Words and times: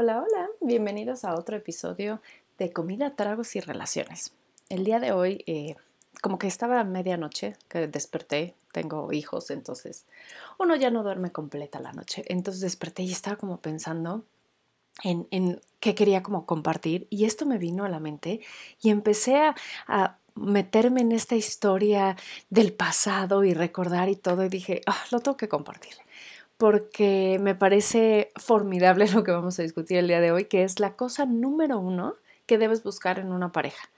Hola, 0.00 0.22
hola, 0.22 0.48
bienvenidos 0.60 1.24
a 1.24 1.34
otro 1.34 1.56
episodio 1.56 2.22
de 2.56 2.72
Comida, 2.72 3.16
Tragos 3.16 3.56
y 3.56 3.60
Relaciones. 3.60 4.32
El 4.68 4.84
día 4.84 5.00
de 5.00 5.10
hoy, 5.10 5.42
eh, 5.48 5.74
como 6.22 6.38
que 6.38 6.46
estaba 6.46 6.78
a 6.78 6.84
medianoche 6.84 7.56
que 7.68 7.88
desperté, 7.88 8.54
tengo 8.70 9.12
hijos, 9.12 9.50
entonces 9.50 10.04
uno 10.56 10.76
ya 10.76 10.90
no 10.90 11.02
duerme 11.02 11.32
completa 11.32 11.80
la 11.80 11.92
noche. 11.92 12.22
Entonces 12.28 12.60
desperté 12.60 13.02
y 13.02 13.10
estaba 13.10 13.34
como 13.34 13.56
pensando 13.56 14.22
en, 15.02 15.26
en 15.32 15.60
qué 15.80 15.96
quería 15.96 16.22
como 16.22 16.46
compartir 16.46 17.08
y 17.10 17.24
esto 17.24 17.44
me 17.44 17.58
vino 17.58 17.84
a 17.84 17.88
la 17.88 17.98
mente 17.98 18.38
y 18.80 18.90
empecé 18.90 19.38
a, 19.38 19.56
a 19.88 20.18
meterme 20.36 21.00
en 21.00 21.10
esta 21.10 21.34
historia 21.34 22.16
del 22.50 22.72
pasado 22.72 23.42
y 23.42 23.52
recordar 23.52 24.08
y 24.08 24.14
todo 24.14 24.44
y 24.44 24.48
dije, 24.48 24.80
ah, 24.86 25.02
lo 25.10 25.18
tengo 25.18 25.36
que 25.36 25.48
compartir 25.48 25.94
porque 26.58 27.38
me 27.40 27.54
parece 27.54 28.30
formidable 28.36 29.08
lo 29.14 29.24
que 29.24 29.30
vamos 29.30 29.58
a 29.58 29.62
discutir 29.62 29.96
el 29.98 30.08
día 30.08 30.20
de 30.20 30.32
hoy, 30.32 30.44
que 30.44 30.64
es 30.64 30.80
la 30.80 30.92
cosa 30.92 31.24
número 31.24 31.78
uno 31.78 32.16
que 32.46 32.58
debes 32.58 32.82
buscar 32.82 33.18
en 33.18 33.32
una 33.32 33.52
pareja. 33.52 33.88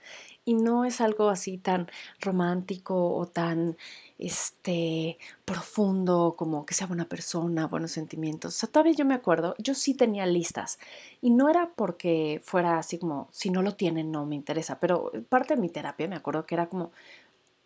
Y 0.43 0.55
no 0.55 0.85
es 0.85 1.01
algo 1.01 1.29
así 1.29 1.57
tan 1.59 1.87
romántico 2.19 3.15
o 3.15 3.27
tan 3.27 3.77
este, 4.17 5.19
profundo 5.45 6.35
como 6.37 6.65
que 6.65 6.73
sea 6.73 6.87
buena 6.87 7.05
persona, 7.05 7.67
buenos 7.67 7.91
sentimientos. 7.91 8.55
O 8.55 8.57
sea, 8.57 8.69
todavía 8.69 8.93
yo 8.93 9.05
me 9.05 9.13
acuerdo, 9.13 9.55
yo 9.59 9.75
sí 9.75 9.93
tenía 9.93 10.25
listas 10.25 10.79
y 11.21 11.29
no 11.29 11.49
era 11.49 11.71
porque 11.75 12.41
fuera 12.43 12.79
así 12.79 12.97
como, 12.97 13.29
si 13.31 13.51
no 13.51 13.61
lo 13.61 13.75
tienen, 13.75 14.11
no 14.11 14.25
me 14.25 14.35
interesa, 14.35 14.79
pero 14.79 15.11
parte 15.29 15.55
de 15.55 15.61
mi 15.61 15.69
terapia 15.69 16.07
me 16.07 16.15
acuerdo 16.15 16.45
que 16.45 16.55
era 16.55 16.69
como, 16.69 16.91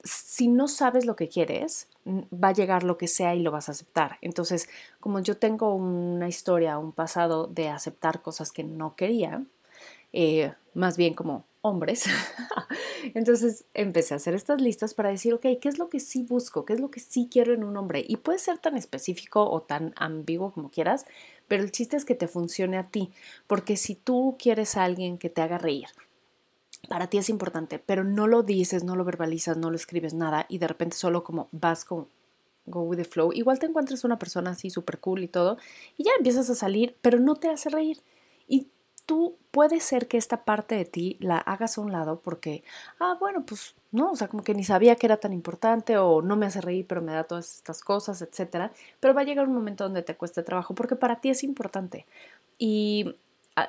si 0.06 0.48
no 0.48 0.68
sabes 0.68 1.06
lo 1.06 1.16
que 1.16 1.28
quieres, 1.28 1.90
va 2.08 2.50
a 2.50 2.54
llegar 2.54 2.84
lo 2.84 2.98
que 2.98 3.08
sea 3.08 3.34
y 3.36 3.42
lo 3.42 3.52
vas 3.52 3.68
a 3.68 3.72
aceptar. 3.72 4.18
Entonces, 4.22 4.70
como 5.00 5.20
yo 5.20 5.38
tengo 5.38 5.74
una 5.74 6.30
historia, 6.30 6.78
un 6.78 6.92
pasado 6.92 7.48
de 7.48 7.70
aceptar 7.70 8.22
cosas 8.22 8.52
que 8.52 8.64
no 8.64 8.96
quería, 8.96 9.44
eh, 10.14 10.54
más 10.76 10.96
bien 10.96 11.16
como 11.16 11.46
hombres, 11.62 12.06
entonces 13.16 13.66
empecé 13.74 14.14
a 14.14 14.18
hacer 14.18 14.36
estas 14.36 14.62
listas 14.62 14.94
para 14.94 15.10
decir, 15.10 15.34
ok, 15.34 15.48
¿qué 15.60 15.68
es 15.68 15.80
lo 15.80 15.90
que 15.90 16.00
sí 16.00 16.22
busco? 16.22 16.66
¿Qué 16.66 16.74
es 16.74 16.80
lo 16.80 16.92
que 16.92 17.00
sí 17.00 17.28
quiero 17.30 17.56
en 17.56 17.64
un 17.64 17.76
hombre? 17.76 18.06
Y 18.08 18.18
puede 18.18 18.38
ser 18.38 18.60
tan 18.60 18.78
específico 18.78 19.50
o 19.50 19.62
tan 19.62 19.94
ambiguo 19.98 20.52
como 20.52 20.70
quieras, 20.70 21.08
pero 21.48 21.64
el 21.64 21.72
chiste 21.72 21.98
es 21.98 22.06
que 22.06 22.14
te 22.14 22.28
funcione 22.28 22.78
a 22.78 22.84
ti, 22.84 23.12
porque 23.48 23.76
si 23.76 23.96
tú 23.96 24.36
quieres 24.38 24.78
a 24.78 24.84
alguien 24.84 25.18
que 25.18 25.32
te 25.32 25.42
haga 25.42 25.58
reír, 25.58 25.88
para 26.90 27.08
ti 27.08 27.18
es 27.18 27.30
importante, 27.30 27.80
pero 27.80 28.04
no 28.04 28.28
lo 28.28 28.44
dices, 28.44 28.84
no 28.84 28.96
lo 28.96 29.06
verbalizas, 29.06 29.58
no 29.58 29.70
lo 29.70 29.76
escribes 29.76 30.14
nada 30.14 30.46
y 30.50 30.58
de 30.58 30.68
repente 30.68 30.98
solo 30.98 31.24
como 31.24 31.50
vas 31.52 31.86
con 31.86 32.08
go 32.66 32.82
with 32.82 32.98
the 32.98 33.06
flow, 33.06 33.32
igual 33.34 33.60
te 33.60 33.68
encuentras 33.68 34.04
una 34.04 34.18
persona 34.18 34.52
así 34.52 34.70
súper 34.70 35.00
cool 35.00 35.24
y 35.24 35.28
todo 35.28 35.58
y 35.98 36.04
ya 36.04 36.12
empiezas 36.18 36.50
a 36.50 36.56
salir, 36.56 36.96
pero 37.02 37.20
no 37.20 37.36
te 37.36 37.50
hace 37.50 37.70
reír. 37.70 38.02
Y 38.48 38.68
tú 39.06 39.38
puede 39.52 39.80
ser 39.80 40.08
que 40.08 40.18
esta 40.18 40.44
parte 40.46 40.76
de 40.76 40.86
ti 40.86 41.18
la 41.20 41.38
hagas 41.38 41.78
a 41.78 41.82
un 41.82 41.92
lado 41.92 42.20
porque, 42.22 42.64
ah, 43.00 43.18
bueno, 43.20 43.46
pues 43.46 43.76
no, 43.92 44.12
o 44.12 44.16
sea, 44.16 44.28
como 44.28 44.44
que 44.44 44.54
ni 44.54 44.64
sabía 44.64 44.96
que 44.96 45.08
era 45.08 45.18
tan 45.18 45.32
importante 45.32 45.98
o 45.98 46.22
no 46.22 46.36
me 46.36 46.46
hace 46.46 46.60
reír, 46.62 46.86
pero 46.88 47.02
me 47.02 47.14
da 47.14 47.24
todas 47.24 47.56
estas 47.56 47.82
cosas, 47.82 48.22
etcétera. 48.22 48.72
Pero 49.00 49.14
va 49.14 49.22
a 49.22 49.24
llegar 49.24 49.48
un 49.48 49.54
momento 49.54 49.86
donde 49.86 50.02
te 50.04 50.16
cueste 50.18 50.44
trabajo 50.44 50.76
porque 50.76 50.96
para 50.96 51.22
ti 51.22 51.30
es 51.30 51.44
importante. 51.44 52.06
Y 52.58 53.16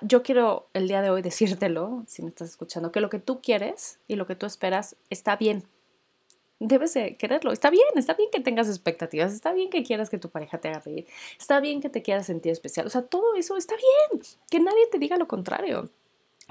yo 0.02 0.22
quiero 0.22 0.68
el 0.74 0.88
día 0.88 1.02
de 1.02 1.10
hoy 1.10 1.22
decírtelo, 1.22 2.04
si 2.06 2.22
me 2.22 2.28
estás 2.28 2.50
escuchando, 2.50 2.92
que 2.92 3.00
lo 3.00 3.10
que 3.10 3.18
tú 3.18 3.40
quieres 3.40 3.98
y 4.08 4.16
lo 4.16 4.26
que 4.26 4.36
tú 4.36 4.46
esperas 4.46 4.96
está 5.10 5.36
bien. 5.36 5.64
Debes 6.58 6.94
de 6.94 7.16
quererlo. 7.16 7.52
Está 7.52 7.68
bien, 7.68 7.84
está 7.96 8.14
bien 8.14 8.30
que 8.32 8.40
tengas 8.40 8.68
expectativas, 8.68 9.34
está 9.34 9.52
bien 9.52 9.68
que 9.68 9.82
quieras 9.82 10.08
que 10.08 10.16
tu 10.16 10.30
pareja 10.30 10.58
te 10.58 10.68
haga 10.68 10.80
reír, 10.80 11.06
está 11.38 11.60
bien 11.60 11.82
que 11.82 11.90
te 11.90 12.02
quieras 12.02 12.26
sentir 12.26 12.52
especial. 12.52 12.86
O 12.86 12.90
sea, 12.90 13.02
todo 13.02 13.34
eso 13.34 13.58
está 13.58 13.74
bien. 13.76 14.22
Que 14.50 14.60
nadie 14.60 14.86
te 14.90 14.98
diga 14.98 15.18
lo 15.18 15.28
contrario 15.28 15.90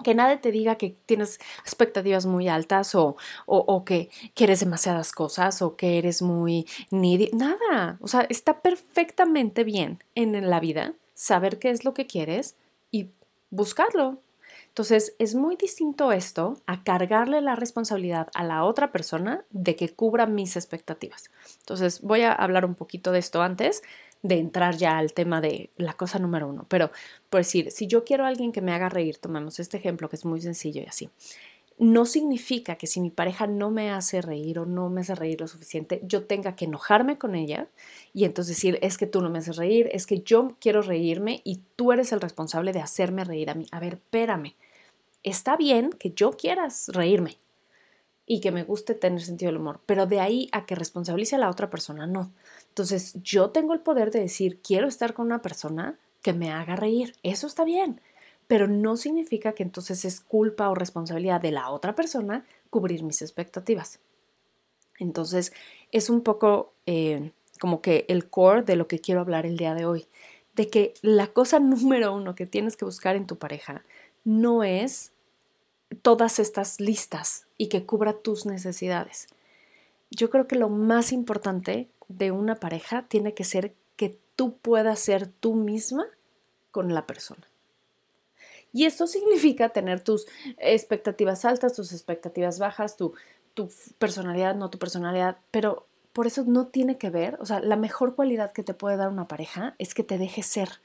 que 0.04 0.14
nadie 0.14 0.38
te 0.38 0.52
diga 0.52 0.76
que 0.76 0.96
tienes 1.06 1.40
expectativas 1.62 2.26
muy 2.26 2.50
altas 2.50 2.96
o, 2.96 3.16
o, 3.46 3.58
o, 3.60 3.86
que 3.86 4.10
quieres 4.34 4.60
demasiadas 4.60 5.12
cosas 5.12 5.62
o 5.62 5.76
que 5.76 5.98
eres 5.98 6.22
muy 6.22 6.68
needy. 6.92 7.30
Nada. 7.34 7.98
O 8.02 8.08
sea, 8.08 8.22
está 8.30 8.62
perfectamente 8.62 9.64
bien 9.64 10.04
en 10.16 10.50
la 10.50 10.60
vida 10.60 10.94
saber 11.14 11.60
qué 11.60 11.70
es 11.70 11.86
lo 11.86 11.94
que 11.94 12.08
quieres 12.08 12.58
y 12.92 13.12
buscarlo. 13.56 14.22
Entonces, 14.68 15.16
es 15.20 15.36
muy 15.36 15.56
distinto 15.56 16.12
esto 16.12 16.58
a 16.68 16.84
cargarle 16.84 17.40
la 17.40 17.56
responsabilidad 17.56 18.28
a 18.34 18.44
la 18.44 18.66
otra 18.66 18.92
persona 18.92 19.46
de 19.52 19.76
que 19.76 19.90
cubra 19.90 20.26
mis 20.26 20.58
expectativas. 20.58 21.32
Entonces, 21.60 22.02
voy 22.02 22.22
a 22.22 22.34
hablar 22.34 22.66
un 22.66 22.76
poquito 22.76 23.12
de 23.12 23.20
esto 23.20 23.42
antes 23.42 23.84
de 24.22 24.36
entrar 24.40 24.76
ya 24.76 24.98
al 24.98 25.14
tema 25.14 25.40
de 25.40 25.70
la 25.78 25.94
cosa 25.94 26.20
número 26.20 26.48
uno. 26.48 26.66
Pero, 26.68 26.92
por 27.30 27.40
decir, 27.40 27.72
si 27.72 27.88
yo 27.88 28.04
quiero 28.04 28.26
a 28.26 28.28
alguien 28.28 28.52
que 28.52 28.62
me 28.62 28.74
haga 28.74 28.90
reír, 28.90 29.18
tomemos 29.18 29.60
este 29.60 29.78
ejemplo 29.78 30.10
que 30.10 30.18
es 30.18 30.26
muy 30.26 30.42
sencillo 30.42 30.82
y 30.82 30.88
así 30.88 31.10
no 31.78 32.06
significa 32.06 32.78
que 32.78 32.88
si 32.88 33.02
mi 33.02 33.10
pareja 33.10 33.48
no 33.48 33.70
me 33.70 33.92
hace 33.92 34.22
reír 34.22 34.60
o 34.60 34.66
no 34.66 34.90
me 34.90 35.02
hace 35.02 35.16
reír 35.16 35.42
lo 35.42 35.48
suficiente, 35.48 36.02
yo 36.04 36.24
tenga 36.24 36.56
que 36.56 36.66
enojarme 36.66 37.18
con 37.18 37.36
ella 37.36 37.68
y 38.14 38.24
entonces 38.24 38.56
decir, 38.56 38.80
es 38.82 38.98
que 38.98 39.08
tú 39.08 39.22
no 39.22 39.30
me 39.30 39.40
haces 39.40 39.58
reír, 39.58 39.90
es 39.92 40.06
que 40.06 40.22
yo 40.22 40.56
quiero 40.60 40.82
reírme 40.82 41.42
y 41.44 41.62
tú 41.76 41.92
eres 41.92 42.14
el 42.14 42.22
responsable 42.22 42.72
de 42.72 42.80
hacerme 42.80 43.26
reír 43.26 43.50
a 43.50 43.56
mí. 43.56 43.68
A 43.72 43.80
ver, 43.80 43.96
espérame. 43.96 44.56
Está 45.24 45.58
bien 45.58 45.90
que 45.92 46.12
yo 46.12 46.32
quieras 46.32 46.90
reírme 46.90 47.38
y 48.26 48.40
que 48.40 48.52
me 48.52 48.64
guste 48.64 48.96
tener 48.96 49.22
sentido 49.22 49.52
del 49.52 49.60
humor, 49.60 49.82
pero 49.86 50.06
de 50.06 50.20
ahí 50.20 50.50
a 50.52 50.66
que 50.66 50.76
responsabilice 50.76 51.36
a 51.36 51.40
la 51.40 51.50
otra 51.50 51.70
persona, 51.70 52.08
no. 52.08 52.32
Entonces, 52.70 53.16
yo 53.22 53.50
tengo 53.50 53.74
el 53.74 53.82
poder 53.82 54.12
de 54.12 54.22
decir, 54.22 54.60
quiero 54.62 54.88
estar 54.88 55.14
con 55.14 55.26
una 55.26 55.42
persona 55.42 56.00
que 56.22 56.34
me 56.34 56.52
haga 56.52 56.76
reír. 56.76 57.16
Eso 57.22 57.48
está 57.48 57.66
bien 57.66 58.02
pero 58.48 58.68
no 58.68 58.98
significa 58.98 59.54
que 59.54 59.64
entonces 59.64 60.06
es 60.06 60.22
culpa 60.22 60.70
o 60.70 60.76
responsabilidad 60.76 61.42
de 61.42 61.52
la 61.52 61.70
otra 61.70 61.96
persona 61.96 62.46
cubrir 62.70 63.04
mis 63.04 63.22
expectativas. 63.22 64.00
Entonces, 64.98 65.54
es 65.92 66.10
un 66.10 66.22
poco 66.22 66.74
eh, 66.86 67.32
como 67.60 67.82
que 67.82 68.06
el 68.08 68.30
core 68.30 68.64
de 68.64 68.76
lo 68.76 68.88
que 68.88 69.00
quiero 69.00 69.22
hablar 69.22 69.46
el 69.46 69.58
día 69.58 69.74
de 69.74 69.86
hoy, 69.86 70.08
de 70.56 70.70
que 70.70 70.94
la 71.02 71.28
cosa 71.28 71.60
número 71.60 72.14
uno 72.14 72.36
que 72.36 72.46
tienes 72.46 72.78
que 72.78 72.86
buscar 72.86 73.16
en 73.16 73.28
tu 73.28 73.38
pareja 73.38 73.84
no 74.24 74.64
es 74.64 75.12
todas 76.02 76.40
estas 76.40 76.80
listas 76.80 77.46
y 77.58 77.68
que 77.68 77.86
cubra 77.86 78.14
tus 78.14 78.46
necesidades. 78.46 79.28
Yo 80.12 80.30
creo 80.30 80.48
que 80.48 80.56
lo 80.56 80.70
más 80.70 81.12
importante 81.12 81.90
de 82.08 82.32
una 82.32 82.56
pareja 82.56 83.06
tiene 83.08 83.34
que 83.34 83.44
ser 83.44 83.74
que 83.96 84.18
tú 84.36 84.58
puedas 84.58 85.00
ser 85.00 85.28
tú 85.28 85.56
misma 85.56 86.06
con 86.72 86.94
la 86.94 87.06
persona. 87.06 87.48
Y 88.76 88.84
esto 88.84 89.08
significa 89.08 89.70
tener 89.70 90.02
tus 90.02 90.28
expectativas 90.58 91.46
altas, 91.46 91.74
tus 91.74 91.94
expectativas 91.94 92.60
bajas, 92.60 92.98
tu, 92.98 93.14
tu 93.54 93.70
personalidad, 93.98 94.54
no 94.54 94.70
tu 94.70 94.78
personalidad, 94.80 95.38
pero 95.50 95.88
por 96.12 96.28
eso 96.28 96.44
no 96.46 96.68
tiene 96.68 96.98
que 96.98 97.10
ver, 97.10 97.38
o 97.40 97.46
sea, 97.46 97.62
la 97.62 97.78
mejor 97.78 98.16
cualidad 98.16 98.52
que 98.52 98.64
te 98.64 98.74
puede 98.74 98.98
dar 98.98 99.08
una 99.08 99.30
pareja 99.30 99.76
es 99.80 99.94
que 99.94 100.04
te 100.04 100.18
deje 100.18 100.44
ser. 100.44 100.82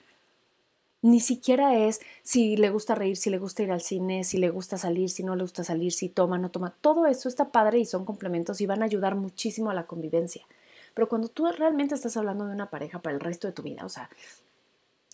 Ni 1.02 1.18
siquiera 1.18 1.78
es 1.78 2.00
si 2.22 2.56
le 2.56 2.70
gusta 2.70 2.94
reír, 2.94 3.16
si 3.16 3.28
le 3.28 3.38
gusta 3.38 3.64
ir 3.64 3.72
al 3.72 3.80
cine, 3.80 4.22
si 4.22 4.38
le 4.38 4.50
gusta 4.50 4.78
salir, 4.78 5.10
si 5.10 5.24
no 5.24 5.34
le 5.34 5.42
gusta 5.42 5.64
salir, 5.64 5.90
si 5.90 6.08
toma, 6.08 6.38
no 6.38 6.52
toma. 6.52 6.72
Todo 6.80 7.06
eso 7.06 7.28
está 7.28 7.50
padre 7.50 7.80
y 7.80 7.86
son 7.86 8.04
complementos 8.04 8.60
y 8.60 8.66
van 8.66 8.82
a 8.82 8.84
ayudar 8.84 9.16
muchísimo 9.16 9.68
a 9.68 9.74
la 9.74 9.88
convivencia. 9.88 10.46
Pero 10.94 11.08
cuando 11.08 11.26
tú 11.26 11.50
realmente 11.50 11.96
estás 11.96 12.16
hablando 12.16 12.46
de 12.46 12.54
una 12.54 12.70
pareja 12.70 13.02
para 13.02 13.16
el 13.16 13.20
resto 13.20 13.48
de 13.48 13.52
tu 13.52 13.62
vida, 13.62 13.84
o 13.84 13.88
sea, 13.88 14.10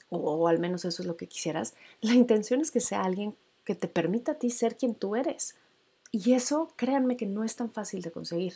o, 0.09 0.49
al 0.49 0.59
menos 0.59 0.85
eso 0.85 1.03
es 1.03 1.09
lo 1.09 1.17
que 1.17 1.27
quisieras, 1.27 1.75
la 2.01 2.15
intención 2.15 2.61
es 2.61 2.71
que 2.71 2.81
sea 2.81 3.03
alguien 3.03 3.35
que 3.65 3.75
te 3.75 3.89
permita 3.89 4.33
a 4.33 4.35
ti 4.37 4.51
ser 4.51 4.77
quien 4.77 4.95
tú 4.95 5.17
eres. 5.17 5.57
Y 6.13 6.35
eso, 6.35 6.71
créanme 6.77 7.17
que 7.17 7.27
no 7.27 7.43
es 7.43 7.57
tan 7.57 7.71
fácil 7.71 8.01
de 8.03 8.13
conseguir. 8.13 8.55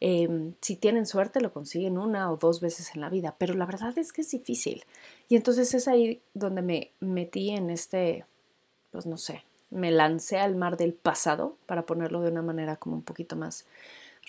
Em, 0.00 0.54
si 0.60 0.74
tienen 0.74 1.06
suerte, 1.06 1.40
lo 1.40 1.52
consiguen 1.52 1.96
una 1.96 2.30
o 2.32 2.36
dos 2.36 2.60
veces 2.60 2.94
en 2.94 3.00
la 3.00 3.08
vida, 3.08 3.36
pero 3.38 3.54
la 3.54 3.66
verdad 3.66 3.96
es 3.96 4.12
que 4.12 4.22
es 4.22 4.30
difícil. 4.30 4.84
Y 5.28 5.36
entonces 5.36 5.72
es 5.74 5.86
ahí 5.86 6.20
donde 6.34 6.60
me 6.60 6.90
metí 6.98 7.50
en 7.50 7.70
este, 7.70 8.24
pues 8.90 9.06
no 9.06 9.16
sé, 9.16 9.44
me 9.70 9.92
lancé 9.92 10.38
al 10.38 10.56
mar 10.56 10.76
del 10.76 10.92
pasado, 10.92 11.56
para 11.66 11.86
ponerlo 11.86 12.20
de 12.20 12.30
una 12.30 12.42
manera 12.42 12.76
como 12.76 12.96
un 12.96 13.02
poquito 13.02 13.36
más 13.36 13.64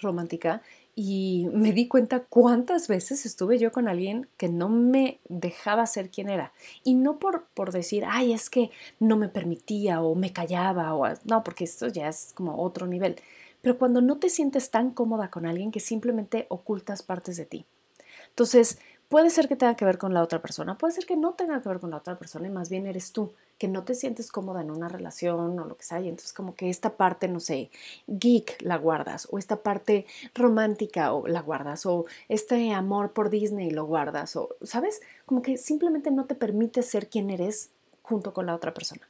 romántica, 0.01 0.61
y 0.95 1.47
me 1.53 1.71
di 1.71 1.87
cuenta 1.87 2.23
cuántas 2.23 2.87
veces 2.87 3.25
estuve 3.25 3.57
yo 3.57 3.71
con 3.71 3.87
alguien 3.87 4.27
que 4.37 4.47
no 4.47 4.69
me 4.69 5.19
dejaba 5.27 5.87
ser 5.87 6.09
quien 6.11 6.29
era. 6.29 6.53
Y 6.83 6.93
no 6.93 7.17
por, 7.17 7.47
por 7.53 7.71
decir, 7.71 8.03
ay, 8.07 8.33
es 8.33 8.49
que 8.49 8.69
no 8.99 9.17
me 9.17 9.29
permitía 9.29 10.01
o 10.01 10.13
me 10.13 10.31
callaba 10.31 10.93
o 10.93 11.07
no, 11.25 11.43
porque 11.43 11.63
esto 11.63 11.87
ya 11.87 12.09
es 12.09 12.31
como 12.35 12.61
otro 12.61 12.85
nivel. 12.85 13.15
Pero 13.61 13.77
cuando 13.77 14.01
no 14.01 14.17
te 14.17 14.29
sientes 14.29 14.69
tan 14.69 14.91
cómoda 14.91 15.29
con 15.29 15.45
alguien 15.45 15.71
que 15.71 15.79
simplemente 15.79 16.45
ocultas 16.49 17.01
partes 17.01 17.37
de 17.37 17.45
ti. 17.45 17.65
Entonces, 18.29 18.77
puede 19.13 19.29
ser 19.29 19.47
que 19.47 19.55
tenga 19.55 19.75
que 19.75 19.85
ver 19.85 19.99
con 19.99 20.11
la 20.15 20.23
otra 20.23 20.41
persona, 20.41 20.75
puede 20.75 20.91
ser 20.91 21.05
que 21.05 21.15
no 21.15 21.33
tenga 21.33 21.61
que 21.61 21.69
ver 21.69 21.79
con 21.79 21.91
la 21.91 21.97
otra 21.97 22.17
persona 22.17 22.47
y 22.47 22.49
más 22.49 22.71
bien 22.71 22.87
eres 22.87 23.11
tú 23.11 23.31
que 23.59 23.67
no 23.67 23.83
te 23.83 23.93
sientes 23.93 24.31
cómoda 24.31 24.61
en 24.61 24.71
una 24.71 24.89
relación 24.89 25.59
o 25.59 25.65
lo 25.65 25.77
que 25.77 25.83
sea, 25.83 26.01
y 26.01 26.09
entonces 26.09 26.33
como 26.33 26.55
que 26.55 26.71
esta 26.71 26.97
parte, 26.97 27.27
no 27.27 27.39
sé, 27.39 27.69
geek 28.07 28.59
la 28.63 28.75
guardas, 28.75 29.27
o 29.29 29.37
esta 29.37 29.57
parte 29.57 30.07
romántica 30.33 31.13
o 31.13 31.27
la 31.27 31.43
guardas, 31.43 31.85
o 31.85 32.07
este 32.27 32.73
amor 32.73 33.11
por 33.11 33.29
Disney 33.29 33.69
lo 33.69 33.85
guardas, 33.85 34.35
o, 34.35 34.49
¿sabes? 34.63 34.99
Como 35.27 35.43
que 35.43 35.57
simplemente 35.59 36.09
no 36.09 36.25
te 36.25 36.33
permite 36.33 36.81
ser 36.81 37.07
quien 37.07 37.29
eres 37.29 37.69
junto 38.01 38.33
con 38.33 38.47
la 38.47 38.55
otra 38.55 38.73
persona. 38.73 39.07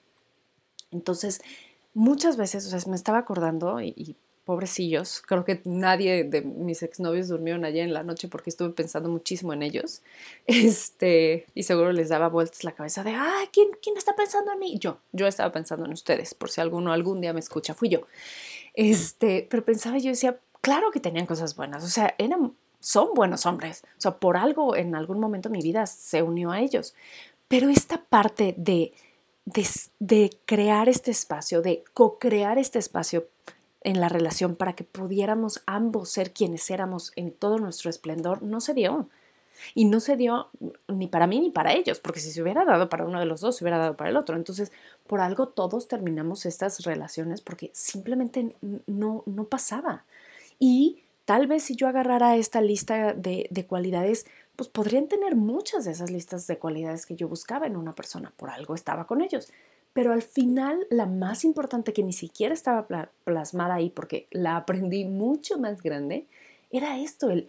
Entonces, 0.91 1.41
muchas 1.93 2.35
veces, 2.35 2.67
o 2.67 2.77
sea, 2.77 2.91
me 2.91 2.97
estaba 2.97 3.19
acordando 3.19 3.79
y, 3.79 4.17
pobrecillos, 4.45 5.21
creo 5.21 5.45
que 5.45 5.61
nadie 5.65 6.23
de 6.23 6.41
mis 6.41 6.83
exnovios 6.83 7.27
durmieron 7.29 7.63
ayer 7.65 7.83
en 7.83 7.93
la 7.93 8.03
noche 8.03 8.27
porque 8.27 8.49
estuve 8.49 8.69
pensando 8.69 9.09
muchísimo 9.09 9.53
en 9.53 9.63
ellos. 9.63 10.01
Este, 10.45 11.45
y 11.55 11.63
seguro 11.63 11.91
les 11.93 12.09
daba 12.09 12.27
vueltas 12.29 12.63
la 12.63 12.73
cabeza 12.73 13.03
de, 13.03 13.11
ay, 13.11 13.47
¿quién, 13.51 13.69
¿quién 13.81 13.97
está 13.97 14.15
pensando 14.15 14.51
en 14.51 14.59
mí? 14.59 14.77
Yo, 14.77 14.99
yo 15.11 15.27
estaba 15.27 15.51
pensando 15.51 15.85
en 15.85 15.93
ustedes, 15.93 16.33
por 16.33 16.49
si 16.49 16.61
alguno 16.61 16.91
algún 16.91 17.21
día 17.21 17.33
me 17.33 17.39
escucha, 17.39 17.73
fui 17.73 17.89
yo. 17.89 18.01
Este, 18.73 19.47
pero 19.49 19.63
pensaba 19.63 19.97
yo 19.97 20.09
decía, 20.09 20.39
claro 20.61 20.91
que 20.91 20.99
tenían 20.99 21.25
cosas 21.25 21.55
buenas, 21.55 21.83
o 21.83 21.87
sea, 21.87 22.15
eran, 22.17 22.53
son 22.79 23.13
buenos 23.13 23.45
hombres, 23.45 23.83
o 23.97 24.01
sea, 24.01 24.17
por 24.19 24.37
algo 24.37 24.75
en 24.75 24.95
algún 24.95 25.19
momento 25.19 25.49
mi 25.49 25.61
vida 25.61 25.85
se 25.87 26.21
unió 26.21 26.51
a 26.51 26.59
ellos. 26.59 26.93
Pero 27.47 27.69
esta 27.69 28.03
parte 28.03 28.55
de 28.57 28.93
de, 29.45 30.37
crear 30.45 30.89
este 30.89 31.11
espacio, 31.11 31.61
de 31.61 31.83
co-crear 31.93 32.57
este 32.57 32.79
espacio 32.79 33.27
en 33.83 33.99
la 33.99 34.09
relación 34.09 34.55
para 34.55 34.73
que 34.73 34.83
pudiéramos 34.83 35.61
ambos 35.65 36.09
ser 36.09 36.33
quienes 36.33 36.69
éramos 36.69 37.11
en 37.15 37.31
todo 37.31 37.59
nuestro 37.59 37.89
esplendor, 37.89 38.41
no 38.41 38.61
se 38.61 38.73
dio. 38.73 39.09
Y 39.75 39.85
no 39.85 39.99
se 39.99 40.17
dio 40.17 40.49
ni 40.87 41.07
para 41.07 41.27
mí 41.27 41.39
ni 41.39 41.51
para 41.51 41.73
ellos, 41.73 41.99
porque 41.99 42.19
si 42.19 42.31
se 42.31 42.41
hubiera 42.41 42.65
dado 42.65 42.89
para 42.89 43.05
uno 43.05 43.19
de 43.19 43.25
los 43.25 43.39
dos, 43.39 43.55
se 43.55 43.63
hubiera 43.63 43.77
dado 43.77 43.95
para 43.95 44.09
el 44.09 44.17
otro. 44.17 44.35
Entonces, 44.35 44.71
por 45.07 45.21
algo 45.21 45.47
todos 45.47 45.87
terminamos 45.87 46.45
estas 46.45 46.83
relaciones 46.83 47.41
porque 47.41 47.69
simplemente 47.73 48.55
no, 48.87 49.23
no 49.25 49.43
pasaba. 49.45 50.05
Y 50.59 51.03
tal 51.25 51.47
vez 51.47 51.63
si 51.63 51.75
yo 51.75 51.87
agarrara 51.87 52.35
esta 52.35 52.61
lista 52.61 53.13
de, 53.13 53.47
de 53.49 53.65
cualidades, 53.65 54.25
pues 54.55 54.69
podrían 54.69 55.07
tener 55.07 55.35
muchas 55.35 55.85
de 55.85 55.91
esas 55.91 56.11
listas 56.11 56.47
de 56.47 56.57
cualidades 56.57 57.05
que 57.05 57.15
yo 57.15 57.27
buscaba 57.27 57.67
en 57.67 57.75
una 57.75 57.95
persona, 57.95 58.33
por 58.35 58.49
algo 58.49 58.75
estaba 58.75 59.07
con 59.07 59.21
ellos. 59.21 59.51
Pero 59.93 60.11
al 60.11 60.23
final, 60.23 60.87
la 60.89 61.05
más 61.05 61.45
importante 61.45 61.93
que 61.93 62.03
ni 62.03 62.13
siquiera 62.13 62.53
estaba 62.53 62.87
plasmada 63.23 63.75
ahí, 63.75 63.89
porque 63.89 64.27
la 64.31 64.57
aprendí 64.57 65.05
mucho 65.05 65.59
más 65.59 65.83
grande, 65.83 66.25
era 66.71 66.99
esto, 66.99 67.29
el, 67.29 67.47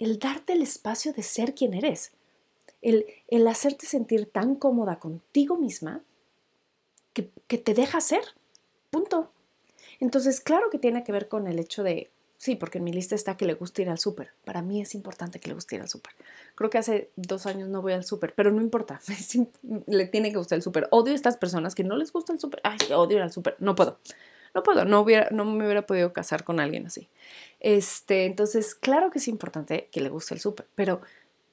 el 0.00 0.18
darte 0.18 0.54
el 0.54 0.62
espacio 0.62 1.12
de 1.12 1.22
ser 1.22 1.54
quien 1.54 1.72
eres, 1.72 2.12
el, 2.82 3.06
el 3.28 3.46
hacerte 3.46 3.86
sentir 3.86 4.26
tan 4.26 4.56
cómoda 4.56 4.98
contigo 4.98 5.56
misma 5.56 6.02
que, 7.12 7.30
que 7.46 7.58
te 7.58 7.74
deja 7.74 8.00
ser, 8.00 8.24
punto. 8.90 9.30
Entonces, 10.00 10.40
claro 10.40 10.70
que 10.70 10.78
tiene 10.78 11.04
que 11.04 11.12
ver 11.12 11.28
con 11.28 11.46
el 11.46 11.60
hecho 11.60 11.84
de 11.84 12.10
Sí, 12.44 12.56
porque 12.56 12.76
en 12.76 12.84
mi 12.84 12.92
lista 12.92 13.14
está 13.14 13.38
que 13.38 13.46
le 13.46 13.54
gusta 13.54 13.80
ir 13.80 13.88
al 13.88 13.98
súper. 13.98 14.32
Para 14.44 14.60
mí 14.60 14.78
es 14.82 14.94
importante 14.94 15.40
que 15.40 15.48
le 15.48 15.54
guste 15.54 15.76
ir 15.76 15.80
al 15.80 15.88
súper. 15.88 16.12
Creo 16.54 16.68
que 16.68 16.76
hace 16.76 17.10
dos 17.16 17.46
años 17.46 17.70
no 17.70 17.80
voy 17.80 17.94
al 17.94 18.04
súper, 18.04 18.34
pero 18.34 18.50
no 18.50 18.60
importa. 18.60 19.00
le 19.86 20.04
tiene 20.04 20.30
que 20.30 20.36
gustar 20.36 20.56
el 20.56 20.62
súper. 20.62 20.86
Odio 20.90 21.14
a 21.14 21.16
estas 21.16 21.38
personas 21.38 21.74
que 21.74 21.84
no 21.84 21.96
les 21.96 22.12
gusta 22.12 22.34
el 22.34 22.38
súper. 22.38 22.60
Ay, 22.62 22.76
odio 22.94 23.16
ir 23.16 23.22
al 23.22 23.32
súper. 23.32 23.56
No 23.60 23.74
puedo. 23.74 23.98
No 24.52 24.62
puedo. 24.62 24.84
No, 24.84 25.00
hubiera, 25.00 25.30
no 25.30 25.46
me 25.46 25.64
hubiera 25.64 25.86
podido 25.86 26.12
casar 26.12 26.44
con 26.44 26.60
alguien 26.60 26.86
así. 26.86 27.08
Este, 27.60 28.26
entonces, 28.26 28.74
claro 28.74 29.10
que 29.10 29.20
es 29.20 29.28
importante 29.28 29.88
que 29.90 30.02
le 30.02 30.10
guste 30.10 30.34
el 30.34 30.40
súper, 30.40 30.66
pero, 30.74 31.00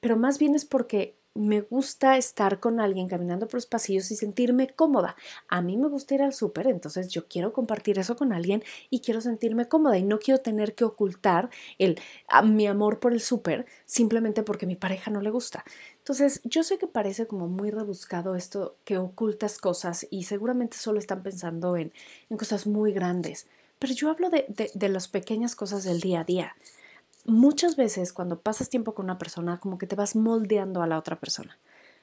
pero 0.00 0.18
más 0.18 0.38
bien 0.38 0.54
es 0.54 0.66
porque 0.66 1.14
me 1.34 1.62
gusta 1.62 2.16
estar 2.18 2.60
con 2.60 2.80
alguien 2.80 3.08
caminando 3.08 3.46
por 3.46 3.54
los 3.54 3.66
pasillos 3.66 4.10
y 4.10 4.16
sentirme 4.16 4.68
cómoda. 4.68 5.16
A 5.48 5.62
mí 5.62 5.76
me 5.76 5.88
gusta 5.88 6.14
ir 6.14 6.22
al 6.22 6.34
súper, 6.34 6.66
entonces 6.66 7.08
yo 7.08 7.26
quiero 7.26 7.52
compartir 7.52 7.98
eso 7.98 8.16
con 8.16 8.32
alguien 8.32 8.62
y 8.90 9.00
quiero 9.00 9.20
sentirme 9.20 9.68
cómoda 9.68 9.96
y 9.96 10.02
no 10.02 10.18
quiero 10.18 10.40
tener 10.40 10.74
que 10.74 10.84
ocultar 10.84 11.50
el, 11.78 11.98
mi 12.44 12.66
amor 12.66 13.00
por 13.00 13.12
el 13.12 13.20
súper 13.20 13.66
simplemente 13.86 14.42
porque 14.42 14.66
mi 14.66 14.76
pareja 14.76 15.10
no 15.10 15.22
le 15.22 15.30
gusta. 15.30 15.64
Entonces, 15.98 16.40
yo 16.44 16.62
sé 16.62 16.78
que 16.78 16.86
parece 16.86 17.26
como 17.26 17.48
muy 17.48 17.70
rebuscado 17.70 18.34
esto 18.34 18.76
que 18.84 18.98
ocultas 18.98 19.58
cosas 19.58 20.06
y 20.10 20.24
seguramente 20.24 20.76
solo 20.76 20.98
están 20.98 21.22
pensando 21.22 21.76
en, 21.76 21.92
en 22.28 22.36
cosas 22.36 22.66
muy 22.66 22.92
grandes, 22.92 23.46
pero 23.78 23.94
yo 23.94 24.10
hablo 24.10 24.30
de, 24.30 24.46
de 24.74 24.88
las 24.88 25.08
pequeñas 25.08 25.56
cosas 25.56 25.84
del 25.84 26.00
día 26.00 26.20
a 26.20 26.24
día 26.24 26.56
muchas 27.24 27.76
veces 27.76 28.12
cuando 28.12 28.40
pasas 28.40 28.68
tiempo 28.68 28.94
con 28.94 29.06
una 29.06 29.18
persona, 29.18 29.58
como 29.60 29.78
que 29.78 29.86
te 29.86 29.96
vas 29.96 30.16
moldeando 30.16 30.82
a 30.82 30.86
la 30.86 30.98
otra 30.98 31.18
persona. 31.18 31.58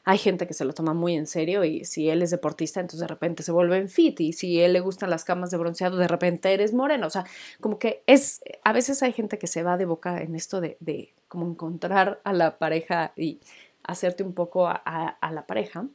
Hay 0.06 0.18
gente 0.18 0.48
que 0.48 0.54
se 0.54 0.66
lo 0.66 0.74
toma 0.74 0.94
muy 0.94 1.16
en 1.16 1.27
serio 1.27 1.63
y 1.66 1.83
si 1.86 2.10
él 2.10 2.21
es 2.21 2.31
deportista, 2.31 2.80
entonces 2.80 3.01
de 3.01 3.07
repente 3.07 3.44
se 3.44 3.51
vuelve 3.51 3.77
en 3.77 3.89
fit 3.89 4.19
y 4.21 4.33
si 4.33 4.60
él 4.60 4.74
le 4.74 4.80
gustan 4.80 5.10
las 5.10 5.25
camas 5.25 5.51
de 5.51 5.57
bronceado, 5.57 5.98
de 5.98 6.07
repente 6.07 6.54
eres 6.54 6.74
moreno. 6.74 7.07
O 7.07 7.10
sea, 7.10 7.25
como 7.60 7.77
que 7.77 8.01
es, 8.07 8.42
a 8.63 8.74
veces 8.74 9.04
hay 9.04 9.13
gente 9.13 9.38
que 9.38 9.48
se 9.48 9.62
va 9.62 9.77
de 9.77 9.86
boca 9.86 10.21
en 10.21 10.36
esto 10.36 10.62
de, 10.62 10.77
de 10.80 11.13
como 11.27 11.48
encontrar 11.48 12.21
a 12.24 12.33
la 12.33 12.57
pareja 12.57 13.13
y 13.16 13.39
hacerte 13.83 14.24
un 14.24 14.33
poco 14.33 14.68
a, 14.68 14.74
a 14.74 15.31
la 15.31 15.45
pareja, 15.45 15.86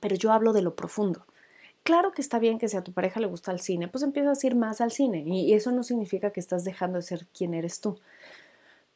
pero 0.00 0.16
yo 0.16 0.32
hablo 0.32 0.52
de 0.52 0.62
lo 0.62 0.74
profundo. 0.74 1.26
Claro 1.82 2.12
que 2.12 2.20
está 2.20 2.38
bien 2.38 2.58
que 2.58 2.68
si 2.68 2.76
a 2.76 2.84
tu 2.84 2.92
pareja 2.92 3.20
le 3.20 3.26
gusta 3.26 3.52
el 3.52 3.60
cine, 3.60 3.88
pues 3.88 4.04
empiezas 4.04 4.42
a 4.42 4.46
ir 4.46 4.54
más 4.54 4.80
al 4.80 4.92
cine 4.92 5.24
y 5.26 5.54
eso 5.54 5.72
no 5.72 5.82
significa 5.82 6.30
que 6.30 6.40
estás 6.40 6.64
dejando 6.64 6.96
de 6.96 7.02
ser 7.02 7.26
quien 7.28 7.54
eres 7.54 7.80
tú. 7.80 7.98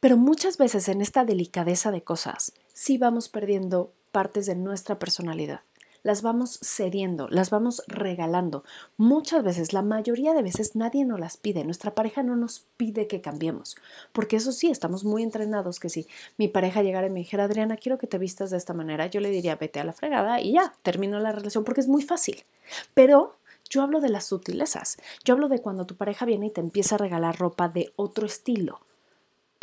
Pero 0.04 0.18
muchas 0.18 0.58
veces 0.58 0.90
en 0.90 1.00
esta 1.00 1.24
delicadeza 1.24 1.90
de 1.90 2.02
cosas 2.02 2.52
sí 2.74 2.98
vamos 2.98 3.30
perdiendo 3.30 3.90
partes 4.12 4.44
de 4.44 4.54
nuestra 4.54 4.98
personalidad. 4.98 5.62
Las 6.02 6.20
vamos 6.20 6.58
cediendo, 6.62 7.26
las 7.30 7.48
vamos 7.48 7.82
regalando. 7.86 8.64
Muchas 8.98 9.42
veces, 9.42 9.72
la 9.72 9.80
mayoría 9.80 10.34
de 10.34 10.42
veces 10.42 10.76
nadie 10.76 11.06
nos 11.06 11.18
las 11.18 11.38
pide. 11.38 11.64
Nuestra 11.64 11.94
pareja 11.94 12.22
no 12.22 12.36
nos 12.36 12.66
pide 12.76 13.06
que 13.06 13.22
cambiemos. 13.22 13.76
Porque 14.12 14.36
eso 14.36 14.52
sí, 14.52 14.68
estamos 14.68 15.04
muy 15.04 15.22
entrenados 15.22 15.80
que 15.80 15.88
si 15.88 16.06
mi 16.36 16.48
pareja 16.48 16.82
llegara 16.82 17.06
y 17.06 17.10
me 17.10 17.20
dijera, 17.20 17.44
Adriana, 17.44 17.78
quiero 17.78 17.96
que 17.96 18.06
te 18.06 18.18
vistas 18.18 18.50
de 18.50 18.58
esta 18.58 18.74
manera, 18.74 19.06
yo 19.06 19.20
le 19.20 19.30
diría, 19.30 19.56
vete 19.56 19.80
a 19.80 19.84
la 19.84 19.94
fregada 19.94 20.38
y 20.38 20.52
ya, 20.52 20.74
termino 20.82 21.18
la 21.18 21.32
relación 21.32 21.64
porque 21.64 21.80
es 21.80 21.88
muy 21.88 22.02
fácil. 22.02 22.44
Pero 22.92 23.36
yo 23.70 23.80
hablo 23.80 24.02
de 24.02 24.10
las 24.10 24.26
sutilezas. 24.26 24.98
Yo 25.24 25.32
hablo 25.32 25.48
de 25.48 25.62
cuando 25.62 25.86
tu 25.86 25.96
pareja 25.96 26.26
viene 26.26 26.48
y 26.48 26.50
te 26.50 26.60
empieza 26.60 26.96
a 26.96 26.98
regalar 26.98 27.38
ropa 27.38 27.70
de 27.70 27.94
otro 27.96 28.26
estilo 28.26 28.82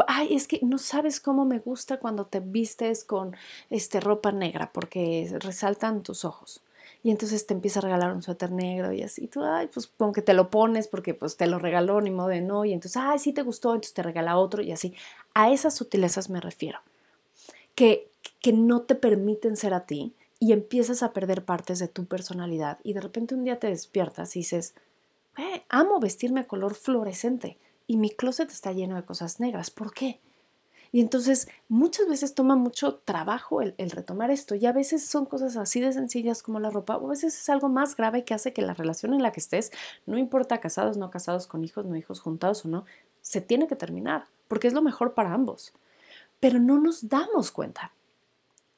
ay, 0.07 0.35
es 0.35 0.47
que 0.47 0.59
no 0.61 0.77
sabes 0.77 1.19
cómo 1.19 1.45
me 1.45 1.59
gusta 1.59 1.97
cuando 1.97 2.25
te 2.25 2.39
vistes 2.39 3.03
con 3.03 3.35
este, 3.69 3.99
ropa 3.99 4.31
negra 4.31 4.71
porque 4.73 5.33
resaltan 5.39 6.03
tus 6.03 6.25
ojos. 6.25 6.61
Y 7.03 7.09
entonces 7.09 7.47
te 7.47 7.53
empieza 7.53 7.79
a 7.79 7.83
regalar 7.83 8.13
un 8.13 8.21
suéter 8.21 8.51
negro 8.51 8.93
y 8.93 9.01
así, 9.01 9.27
tú, 9.27 9.43
ay, 9.43 9.67
pues 9.73 9.87
como 9.87 10.11
que 10.11 10.21
te 10.21 10.33
lo 10.33 10.49
pones 10.49 10.87
porque 10.87 11.13
pues 11.13 11.35
te 11.35 11.47
lo 11.47 11.57
regaló, 11.57 11.99
ni 11.99 12.11
modo 12.11 12.27
de 12.27 12.41
no, 12.41 12.63
y 12.63 12.73
entonces, 12.73 13.01
ay, 13.01 13.17
sí 13.17 13.33
te 13.33 13.41
gustó, 13.41 13.69
entonces 13.69 13.93
te 13.93 14.03
regala 14.03 14.37
otro 14.37 14.61
y 14.61 14.71
así. 14.71 14.93
A 15.33 15.51
esas 15.51 15.75
sutilezas 15.75 16.29
me 16.29 16.39
refiero, 16.39 16.79
que, 17.73 18.09
que 18.39 18.53
no 18.53 18.81
te 18.81 18.95
permiten 18.95 19.57
ser 19.57 19.73
a 19.73 19.85
ti 19.85 20.13
y 20.39 20.53
empiezas 20.53 21.01
a 21.01 21.11
perder 21.11 21.43
partes 21.43 21.79
de 21.79 21.87
tu 21.87 22.05
personalidad 22.05 22.77
y 22.83 22.93
de 22.93 23.01
repente 23.01 23.33
un 23.33 23.45
día 23.45 23.59
te 23.59 23.67
despiertas 23.67 24.35
y 24.35 24.39
dices, 24.39 24.75
eh, 25.37 25.63
amo 25.69 25.99
vestirme 25.99 26.41
a 26.41 26.47
color 26.47 26.75
fluorescente 26.75 27.57
y 27.91 27.97
mi 27.97 28.09
closet 28.09 28.49
está 28.49 28.71
lleno 28.71 28.95
de 28.95 29.03
cosas 29.03 29.41
negras. 29.41 29.69
¿Por 29.69 29.93
qué? 29.93 30.21
Y 30.93 31.01
entonces 31.01 31.49
muchas 31.67 32.07
veces 32.07 32.33
toma 32.33 32.55
mucho 32.55 32.95
trabajo 32.95 33.61
el, 33.61 33.75
retomar 33.91 34.31
esto 34.31 34.55
y 34.55 34.65
a 34.65 34.71
veces 34.71 35.05
son 35.05 35.25
cosas 35.25 35.57
así 35.57 35.81
de 35.81 35.91
sencillas 35.91 36.41
como 36.41 36.61
la 36.61 36.69
ropa 36.69 36.95
o 36.95 37.07
a 37.07 37.09
veces 37.09 37.37
es 37.37 37.49
algo 37.49 37.67
más 37.67 37.97
grave 37.97 38.23
que 38.23 38.33
hace 38.33 38.53
que 38.53 38.61
la 38.61 38.73
relación 38.73 39.13
en 39.13 39.21
la 39.21 39.33
que 39.33 39.41
estés, 39.41 39.73
no 40.05 40.17
importa 40.17 40.61
casados, 40.61 40.95
no 40.95 41.11
casados, 41.11 41.47
con 41.47 41.65
hijos, 41.65 41.85
no 41.85 41.97
hijos 41.97 42.21
juntados 42.21 42.63
o 42.63 42.69
no, 42.69 42.85
se 43.19 43.41
tiene 43.41 43.67
que 43.67 43.75
terminar 43.75 44.23
porque 44.47 44.69
es 44.69 44.73
lo 44.73 44.81
mejor 44.81 45.13
para 45.13 45.33
ambos. 45.33 45.73
Pero 46.39 46.59
no 46.59 46.79
nos 46.79 47.09
damos 47.09 47.51
cuenta. 47.51 47.91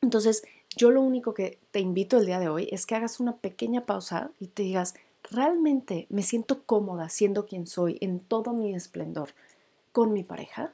Entonces 0.02 0.42
yo 0.76 0.90
lo 0.90 1.02
único 1.02 1.36
que 1.36 1.60
te 1.70 1.82
invito 1.82 2.18
el 2.18 2.26
día 2.26 2.40
de 2.40 2.50
hoy 2.50 2.68
es 2.72 2.88
que 2.88 2.96
hagas 2.96 3.20
una 3.20 3.38
pequeña 3.38 3.86
pausa 3.86 4.32
y 4.40 4.48
te 4.48 4.64
digas, 4.64 4.96
¿realmente 5.32 6.08
me 6.10 6.24
siento 6.24 6.64
cómoda 6.64 7.10
siendo 7.10 7.46
quien 7.46 7.68
soy 7.68 7.98
en 8.02 8.20
todo 8.20 8.54
mi 8.54 8.74
esplendor 8.74 9.30
con 9.92 10.14
mi 10.14 10.24
pareja? 10.24 10.74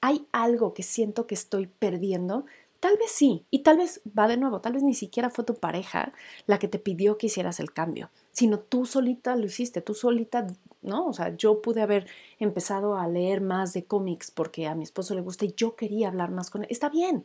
¿Hay 0.00 0.26
algo 0.32 0.74
que 0.74 0.82
siento 0.82 1.26
que 1.26 1.34
estoy 1.34 1.66
perdiendo? 1.66 2.44
Tal 2.80 2.98
vez 2.98 3.12
sí, 3.12 3.46
y 3.50 3.60
tal 3.60 3.78
vez 3.78 4.02
va 4.06 4.28
de 4.28 4.36
nuevo, 4.36 4.60
tal 4.60 4.74
vez 4.74 4.82
ni 4.82 4.92
siquiera 4.92 5.30
fue 5.30 5.44
tu 5.44 5.54
pareja 5.54 6.12
la 6.46 6.58
que 6.58 6.68
te 6.68 6.78
pidió 6.78 7.16
que 7.16 7.28
hicieras 7.28 7.58
el 7.58 7.72
cambio, 7.72 8.10
sino 8.30 8.58
tú 8.58 8.84
solita 8.84 9.36
lo 9.36 9.46
hiciste, 9.46 9.80
tú 9.80 9.94
solita, 9.94 10.46
¿no? 10.82 11.06
O 11.06 11.14
sea, 11.14 11.34
yo 11.34 11.62
pude 11.62 11.80
haber 11.80 12.06
empezado 12.38 12.98
a 12.98 13.08
leer 13.08 13.40
más 13.40 13.72
de 13.72 13.86
cómics 13.86 14.30
porque 14.30 14.66
a 14.66 14.74
mi 14.74 14.84
esposo 14.84 15.14
le 15.14 15.22
gusta 15.22 15.46
y 15.46 15.54
yo 15.56 15.76
quería 15.76 16.08
hablar 16.08 16.30
más 16.30 16.50
con 16.50 16.64
él. 16.64 16.68
Está 16.70 16.90
bien, 16.90 17.24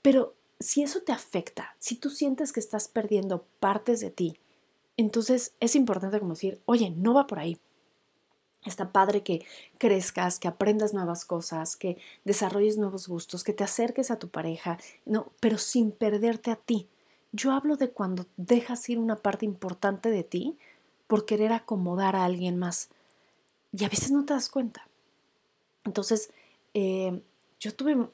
pero 0.00 0.34
si 0.60 0.84
eso 0.84 1.00
te 1.00 1.10
afecta, 1.10 1.74
si 1.80 1.96
tú 1.96 2.10
sientes 2.10 2.52
que 2.52 2.60
estás 2.60 2.86
perdiendo 2.86 3.44
partes 3.58 3.98
de 3.98 4.10
ti 4.10 4.38
entonces 4.96 5.54
es 5.60 5.74
importante 5.76 6.18
como 6.18 6.34
decir, 6.34 6.60
oye, 6.66 6.90
no 6.90 7.14
va 7.14 7.26
por 7.26 7.38
ahí. 7.38 7.58
Está 8.64 8.92
padre 8.92 9.22
que 9.22 9.44
crezcas, 9.78 10.38
que 10.38 10.48
aprendas 10.48 10.94
nuevas 10.94 11.24
cosas, 11.24 11.76
que 11.76 11.98
desarrolles 12.24 12.78
nuevos 12.78 13.08
gustos, 13.08 13.44
que 13.44 13.52
te 13.52 13.64
acerques 13.64 14.10
a 14.10 14.18
tu 14.18 14.28
pareja, 14.28 14.78
no, 15.04 15.32
pero 15.40 15.58
sin 15.58 15.92
perderte 15.92 16.50
a 16.50 16.56
ti. 16.56 16.88
Yo 17.32 17.52
hablo 17.52 17.76
de 17.76 17.90
cuando 17.90 18.26
dejas 18.36 18.88
ir 18.88 18.98
una 18.98 19.16
parte 19.16 19.44
importante 19.44 20.10
de 20.10 20.22
ti 20.22 20.56
por 21.06 21.26
querer 21.26 21.52
acomodar 21.52 22.16
a 22.16 22.24
alguien 22.24 22.58
más. 22.58 22.88
Y 23.72 23.84
a 23.84 23.88
veces 23.88 24.12
no 24.12 24.24
te 24.24 24.32
das 24.32 24.48
cuenta. 24.48 24.88
Entonces, 25.84 26.30
eh, 26.72 27.20
yo 27.60 27.74
tuve 27.74 28.08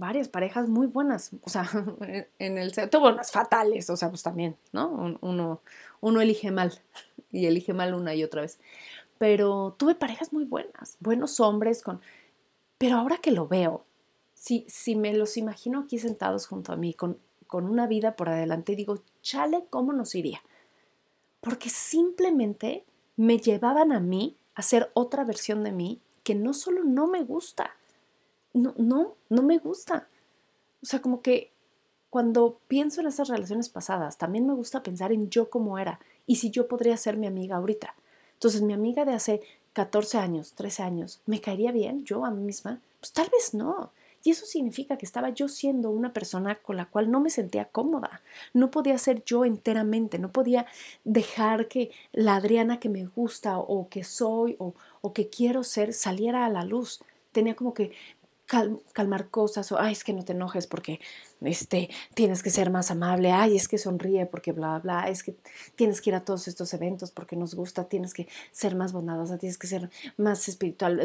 varias 0.00 0.28
parejas 0.28 0.68
muy 0.68 0.88
buenas, 0.88 1.30
o 1.42 1.50
sea, 1.50 1.70
en 2.38 2.58
el 2.58 2.72
tuvo 2.90 3.10
unas 3.10 3.30
fatales, 3.30 3.88
o 3.90 3.96
sea, 3.96 4.08
pues 4.08 4.22
también, 4.22 4.56
¿no? 4.72 5.16
Uno, 5.20 5.60
uno 6.00 6.20
elige 6.20 6.50
mal 6.50 6.80
y 7.30 7.46
elige 7.46 7.72
mal 7.72 7.94
una 7.94 8.14
y 8.14 8.24
otra 8.24 8.40
vez. 8.42 8.58
Pero 9.18 9.76
tuve 9.78 9.94
parejas 9.94 10.32
muy 10.32 10.44
buenas, 10.44 10.96
buenos 10.98 11.38
hombres 11.38 11.82
con... 11.82 12.00
Pero 12.78 12.96
ahora 12.96 13.18
que 13.18 13.30
lo 13.30 13.46
veo, 13.46 13.84
si, 14.32 14.64
si 14.66 14.96
me 14.96 15.12
los 15.12 15.36
imagino 15.36 15.80
aquí 15.80 15.98
sentados 15.98 16.46
junto 16.46 16.72
a 16.72 16.76
mí, 16.76 16.94
con, 16.94 17.18
con 17.46 17.66
una 17.66 17.86
vida 17.86 18.16
por 18.16 18.30
adelante, 18.30 18.74
digo, 18.74 19.02
chale, 19.20 19.66
¿cómo 19.68 19.92
nos 19.92 20.14
iría? 20.14 20.42
Porque 21.42 21.68
simplemente 21.68 22.84
me 23.16 23.36
llevaban 23.36 23.92
a 23.92 24.00
mí 24.00 24.38
a 24.54 24.62
ser 24.62 24.90
otra 24.94 25.24
versión 25.24 25.62
de 25.62 25.72
mí 25.72 26.00
que 26.22 26.34
no 26.34 26.54
solo 26.54 26.84
no 26.84 27.06
me 27.06 27.22
gusta, 27.22 27.76
no, 28.52 28.74
no, 28.76 29.14
no 29.28 29.42
me 29.42 29.58
gusta. 29.58 30.08
O 30.82 30.86
sea, 30.86 31.00
como 31.00 31.22
que 31.22 31.52
cuando 32.10 32.58
pienso 32.66 33.00
en 33.00 33.06
esas 33.06 33.28
relaciones 33.28 33.68
pasadas, 33.68 34.18
también 34.18 34.46
me 34.46 34.54
gusta 34.54 34.82
pensar 34.82 35.12
en 35.12 35.30
yo 35.30 35.48
como 35.48 35.78
era 35.78 36.00
y 36.26 36.36
si 36.36 36.50
yo 36.50 36.66
podría 36.66 36.96
ser 36.96 37.16
mi 37.16 37.26
amiga 37.26 37.56
ahorita. 37.56 37.94
Entonces, 38.34 38.62
mi 38.62 38.72
amiga 38.72 39.04
de 39.04 39.12
hace 39.12 39.42
14 39.74 40.18
años, 40.18 40.52
13 40.54 40.82
años, 40.82 41.20
¿me 41.26 41.40
caería 41.40 41.72
bien 41.72 42.04
yo 42.04 42.24
a 42.24 42.30
mí 42.30 42.42
misma? 42.42 42.80
Pues 42.98 43.12
tal 43.12 43.28
vez 43.30 43.54
no. 43.54 43.92
Y 44.22 44.30
eso 44.30 44.44
significa 44.44 44.98
que 44.98 45.06
estaba 45.06 45.30
yo 45.30 45.48
siendo 45.48 45.90
una 45.90 46.12
persona 46.12 46.56
con 46.56 46.76
la 46.76 46.86
cual 46.86 47.10
no 47.10 47.20
me 47.20 47.30
sentía 47.30 47.66
cómoda. 47.66 48.20
No 48.52 48.70
podía 48.70 48.98
ser 48.98 49.24
yo 49.24 49.44
enteramente, 49.44 50.18
no 50.18 50.30
podía 50.30 50.66
dejar 51.04 51.68
que 51.68 51.90
la 52.12 52.36
Adriana 52.36 52.80
que 52.80 52.90
me 52.90 53.06
gusta 53.06 53.58
o 53.58 53.88
que 53.88 54.04
soy 54.04 54.56
o, 54.58 54.74
o 55.00 55.12
que 55.12 55.30
quiero 55.30 55.64
ser 55.64 55.94
saliera 55.94 56.44
a 56.44 56.50
la 56.50 56.64
luz. 56.64 57.00
Tenía 57.32 57.54
como 57.54 57.72
que 57.72 57.92
calmar 58.92 59.28
cosas 59.28 59.70
o, 59.70 59.78
ay, 59.78 59.92
es 59.92 60.02
que 60.02 60.12
no 60.12 60.24
te 60.24 60.32
enojes 60.32 60.66
porque 60.66 61.00
este, 61.40 61.88
tienes 62.14 62.42
que 62.42 62.50
ser 62.50 62.70
más 62.70 62.90
amable, 62.90 63.30
ay, 63.30 63.56
es 63.56 63.68
que 63.68 63.78
sonríe 63.78 64.26
porque 64.26 64.52
bla, 64.52 64.78
bla, 64.80 65.08
es 65.08 65.22
que 65.22 65.36
tienes 65.76 66.00
que 66.00 66.10
ir 66.10 66.16
a 66.16 66.24
todos 66.24 66.48
estos 66.48 66.74
eventos 66.74 67.12
porque 67.12 67.36
nos 67.36 67.54
gusta, 67.54 67.84
tienes 67.84 68.12
que 68.12 68.28
ser 68.50 68.74
más 68.74 68.92
bondadosa, 68.92 69.38
tienes 69.38 69.56
que 69.56 69.68
ser 69.68 69.90
más 70.16 70.48
espiritual, 70.48 71.00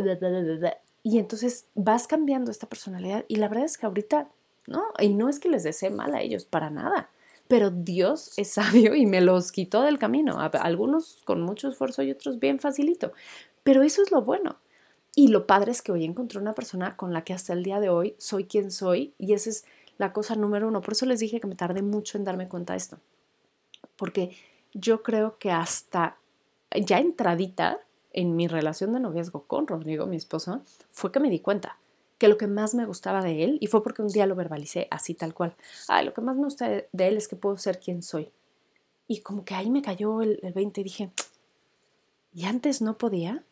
y 1.04 1.20
entonces 1.20 1.66
vas 1.76 2.08
cambiando 2.08 2.50
esta 2.50 2.68
personalidad 2.68 3.26
y 3.28 3.36
la 3.36 3.48
verdad 3.48 3.66
es 3.66 3.78
que 3.78 3.86
ahorita, 3.86 4.28
no, 4.68 4.84
y 5.00 5.10
no 5.10 5.30
es 5.30 5.40
que 5.40 5.50
les 5.50 5.64
desee 5.64 5.92
mal 5.92 6.16
a 6.16 6.22
ellos, 6.22 6.46
para 6.46 6.72
nada, 6.72 7.10
pero 7.48 7.70
Dios 7.70 8.34
es 8.38 8.54
sabio 8.54 8.96
y 8.96 9.06
me 9.06 9.22
los 9.22 9.52
quitó 9.52 9.84
del 9.84 10.00
camino, 10.00 10.40
algunos 10.40 11.22
con 11.26 11.44
mucho 11.44 11.70
esfuerzo 11.70 12.02
y 12.02 12.10
otros 12.10 12.40
bien 12.40 12.60
facilito, 12.60 13.14
pero 13.64 13.84
eso 13.84 14.02
es 14.02 14.12
lo 14.12 14.24
bueno 14.24 14.58
y 15.16 15.30
lo 15.30 15.48
padre 15.48 15.72
es 15.72 15.82
que 15.82 15.94
hoy 15.94 16.04
encontré 16.04 16.40
una 16.40 16.54
persona 16.54 16.98
con 16.98 17.14
la 17.14 17.24
que 17.24 17.34
hasta 17.34 17.54
el 17.54 17.64
día 17.64 17.80
de 17.80 17.90
hoy 17.90 18.16
soy 18.18 18.44
quien 18.44 18.70
soy 18.70 19.14
y 19.18 19.34
esa 19.34 19.50
es 19.50 19.66
la 19.98 20.12
cosa 20.12 20.36
número 20.36 20.68
uno. 20.68 20.82
Por 20.82 20.94
eso 20.94 21.06
les 21.06 21.22
dije 21.22 21.40
que 21.40 21.48
me 21.48 21.56
tardé 21.56 21.82
mucho 21.82 22.18
en 22.18 22.26
darme 22.26 22.50
cuenta 22.50 22.74
de 22.74 22.78
esto. 22.78 23.00
Porque 23.96 24.36
yo 24.74 25.04
creo 25.04 25.38
que 25.40 25.52
hasta 25.52 26.18
ya 26.76 27.00
entradita 27.00 27.80
en 28.12 28.36
mi 28.36 28.48
relación 28.48 28.92
de 28.92 29.00
noviazgo 29.00 29.44
con 29.44 29.68
Rodrigo, 29.68 30.06
mi 30.06 30.18
esposo, 30.18 30.62
fue 30.90 31.14
que 31.14 31.22
me 31.22 31.30
di 31.30 31.40
cuenta 31.40 31.78
que 32.18 32.28
lo 32.28 32.38
que 32.38 32.48
más 32.48 32.76
me 32.76 32.86
gustaba 32.86 33.22
de 33.22 33.44
él, 33.44 33.58
y 33.60 33.68
fue 33.68 33.84
porque 33.84 34.02
un 34.02 34.08
día 34.08 34.26
lo 34.26 34.36
verbalicé 34.36 34.88
así 34.90 35.14
tal 35.14 35.34
cual, 35.34 35.54
ay, 35.90 36.06
lo 36.06 36.14
que 36.14 36.22
más 36.22 36.38
me 36.38 36.44
gusta 36.44 36.70
de 36.70 37.08
él 37.08 37.18
es 37.18 37.28
que 37.28 37.36
puedo 37.36 37.58
ser 37.58 37.80
quien 37.80 38.04
soy. 38.04 38.32
Y 39.08 39.20
como 39.20 39.44
que 39.44 39.54
ahí 39.54 39.70
me 39.70 39.82
cayó 39.82 40.22
el, 40.22 40.40
el 40.42 40.54
20 40.54 40.80
y 40.80 40.84
dije, 40.84 41.10
¿y 42.34 42.46
antes 42.46 42.82
no 42.82 42.98
podía? 42.98 43.44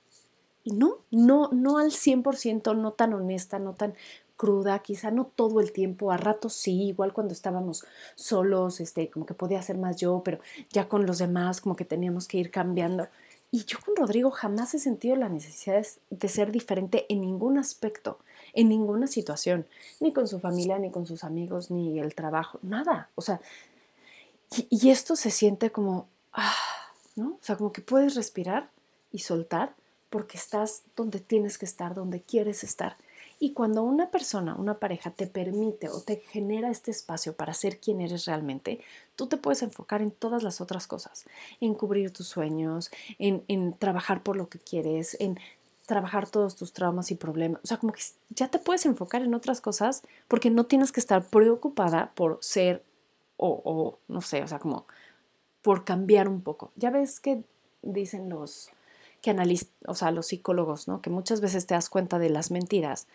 Y 0.64 0.72
no, 0.72 1.00
no, 1.12 1.50
no 1.52 1.78
al 1.78 1.92
100%, 1.92 2.76
no 2.76 2.94
tan 2.94 3.14
honesta, 3.14 3.60
no 3.60 3.74
tan 3.74 3.96
cruda, 4.38 4.80
quizá 4.80 5.12
no 5.12 5.26
todo 5.26 5.60
el 5.60 5.72
tiempo, 5.72 6.12
a 6.12 6.18
ratos 6.18 6.54
sí, 6.54 6.88
igual 6.88 7.14
cuando 7.14 7.34
estábamos 7.34 7.86
solos, 8.16 8.80
este, 8.80 9.10
como 9.10 9.26
que 9.26 9.34
podía 9.34 9.62
ser 9.62 9.78
más 9.78 9.98
yo, 9.98 10.22
pero 10.24 10.40
ya 10.72 10.88
con 10.88 11.06
los 11.06 11.20
demás 11.20 11.62
como 11.62 11.76
que 11.76 11.86
teníamos 11.86 12.28
que 12.28 12.38
ir 12.38 12.52
cambiando. 12.52 13.08
Y 13.52 13.66
yo 13.66 13.78
con 13.86 13.96
Rodrigo 13.96 14.32
jamás 14.32 14.74
he 14.74 14.80
sentido 14.80 15.16
la 15.16 15.30
necesidad 15.30 15.86
de 16.10 16.28
ser 16.28 16.52
diferente 16.52 17.06
en 17.10 17.22
ningún 17.22 17.58
aspecto, 17.58 18.18
en 18.54 18.68
ninguna 18.68 19.08
situación, 19.08 19.68
ni 20.00 20.12
con 20.12 20.28
su 20.28 20.40
familia, 20.40 20.80
ni 20.80 20.90
con 20.90 21.06
sus 21.06 21.24
amigos, 21.24 21.70
ni 21.70 22.00
el 22.00 22.16
trabajo, 22.16 22.60
nada. 22.64 23.10
O 23.16 23.22
sea, 23.22 23.40
y, 24.58 24.68
y 24.70 24.90
esto 24.90 25.16
se 25.16 25.30
siente 25.30 25.72
como, 25.72 26.08
ah, 26.34 26.56
¿no? 27.16 27.30
O 27.30 27.40
sea, 27.42 27.56
como 27.56 27.72
que 27.72 27.82
puedes 27.82 28.16
respirar 28.16 28.72
y 29.12 29.20
soltar 29.20 29.76
porque 30.14 30.38
estás 30.38 30.84
donde 30.96 31.20
tienes 31.20 31.58
que 31.58 31.66
estar, 31.66 31.96
donde 31.96 32.22
quieres 32.22 32.64
estar. 32.64 32.98
Y 33.40 33.54
cuando 33.54 33.82
una 33.82 34.12
persona, 34.12 34.54
una 34.54 34.76
pareja 34.76 35.10
te 35.10 35.26
permite 35.26 35.90
o 35.90 36.02
te 36.02 36.18
genera 36.18 36.70
este 36.70 36.92
espacio 36.92 37.36
para 37.36 37.56
ser 37.56 37.80
quien 37.80 38.00
eres 38.00 38.26
realmente, 38.26 38.80
tú 39.16 39.26
te 39.26 39.38
puedes 39.38 39.64
enfocar 39.64 40.04
en 40.04 40.12
todas 40.12 40.44
las 40.44 40.62
otras 40.62 40.86
cosas, 40.86 41.26
en 41.62 41.74
cubrir 41.74 42.12
tus 42.12 42.28
sueños, 42.28 42.92
en, 43.18 43.44
en 43.48 43.74
trabajar 43.74 44.22
por 44.22 44.36
lo 44.36 44.50
que 44.50 44.60
quieres, 44.60 45.18
en 45.20 45.40
trabajar 45.88 46.30
todos 46.30 46.56
tus 46.56 46.74
traumas 46.74 47.10
y 47.10 47.16
problemas. 47.16 47.60
O 47.64 47.68
sea, 47.68 47.78
como 47.78 47.92
que 47.92 48.04
ya 48.30 48.50
te 48.50 48.60
puedes 48.60 48.86
enfocar 48.86 49.24
en 49.24 49.34
otras 49.34 49.62
cosas 49.62 50.04
porque 50.28 50.52
no 50.52 50.68
tienes 50.68 50.92
que 50.92 51.00
estar 51.00 51.26
preocupada 51.26 52.12
por 52.14 52.38
ser 52.42 52.84
o, 53.38 53.64
o 53.66 53.98
no 54.08 54.22
sé, 54.22 54.44
o 54.44 54.48
sea, 54.48 54.60
como 54.60 54.86
por 55.64 55.86
cambiar 55.86 56.28
un 56.28 56.42
poco. 56.42 56.72
Ya 56.76 56.92
ves 56.92 57.20
que 57.20 57.44
dicen 57.82 58.30
los, 58.30 58.70
que 59.24 59.32
analizan, 59.32 59.70
o 59.88 59.96
sea, 59.96 60.12
los 60.12 60.28
psicólogos, 60.28 60.90
¿no? 60.90 61.02
Que 61.02 61.10
muchas 61.10 61.40
veces 61.40 61.66
te 61.66 61.74
das 61.74 61.90
cuenta 61.90 62.20
de 62.20 62.30
las 62.30 62.52
mentiras 62.52 63.08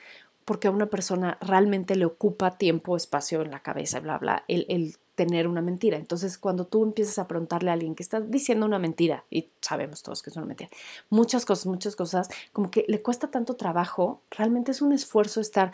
porque 0.46 0.68
a 0.68 0.70
una 0.70 0.86
persona 0.86 1.36
realmente 1.42 1.94
le 1.94 2.06
ocupa 2.06 2.56
tiempo, 2.56 2.96
espacio 2.96 3.42
en 3.42 3.50
la 3.50 3.60
cabeza, 3.60 4.00
bla, 4.00 4.16
bla, 4.16 4.44
el, 4.48 4.64
el 4.70 4.96
tener 5.14 5.46
una 5.46 5.60
mentira. 5.60 5.98
Entonces, 5.98 6.38
cuando 6.38 6.64
tú 6.64 6.82
empiezas 6.82 7.18
a 7.18 7.28
preguntarle 7.28 7.68
a 7.68 7.74
alguien 7.74 7.94
que 7.94 8.02
está 8.02 8.22
diciendo 8.22 8.64
una 8.64 8.78
mentira, 8.78 9.24
y 9.30 9.50
sabemos 9.60 10.02
todos 10.02 10.22
que 10.22 10.30
es 10.30 10.36
una 10.36 10.46
mentira, 10.46 10.70
muchas 11.10 11.44
cosas, 11.44 11.66
muchas 11.66 11.94
cosas, 11.94 12.30
como 12.54 12.70
que 12.70 12.86
le 12.88 13.02
cuesta 13.02 13.30
tanto 13.30 13.56
trabajo, 13.56 14.22
realmente 14.30 14.70
es 14.70 14.80
un 14.80 14.92
esfuerzo 14.92 15.42
estar 15.42 15.72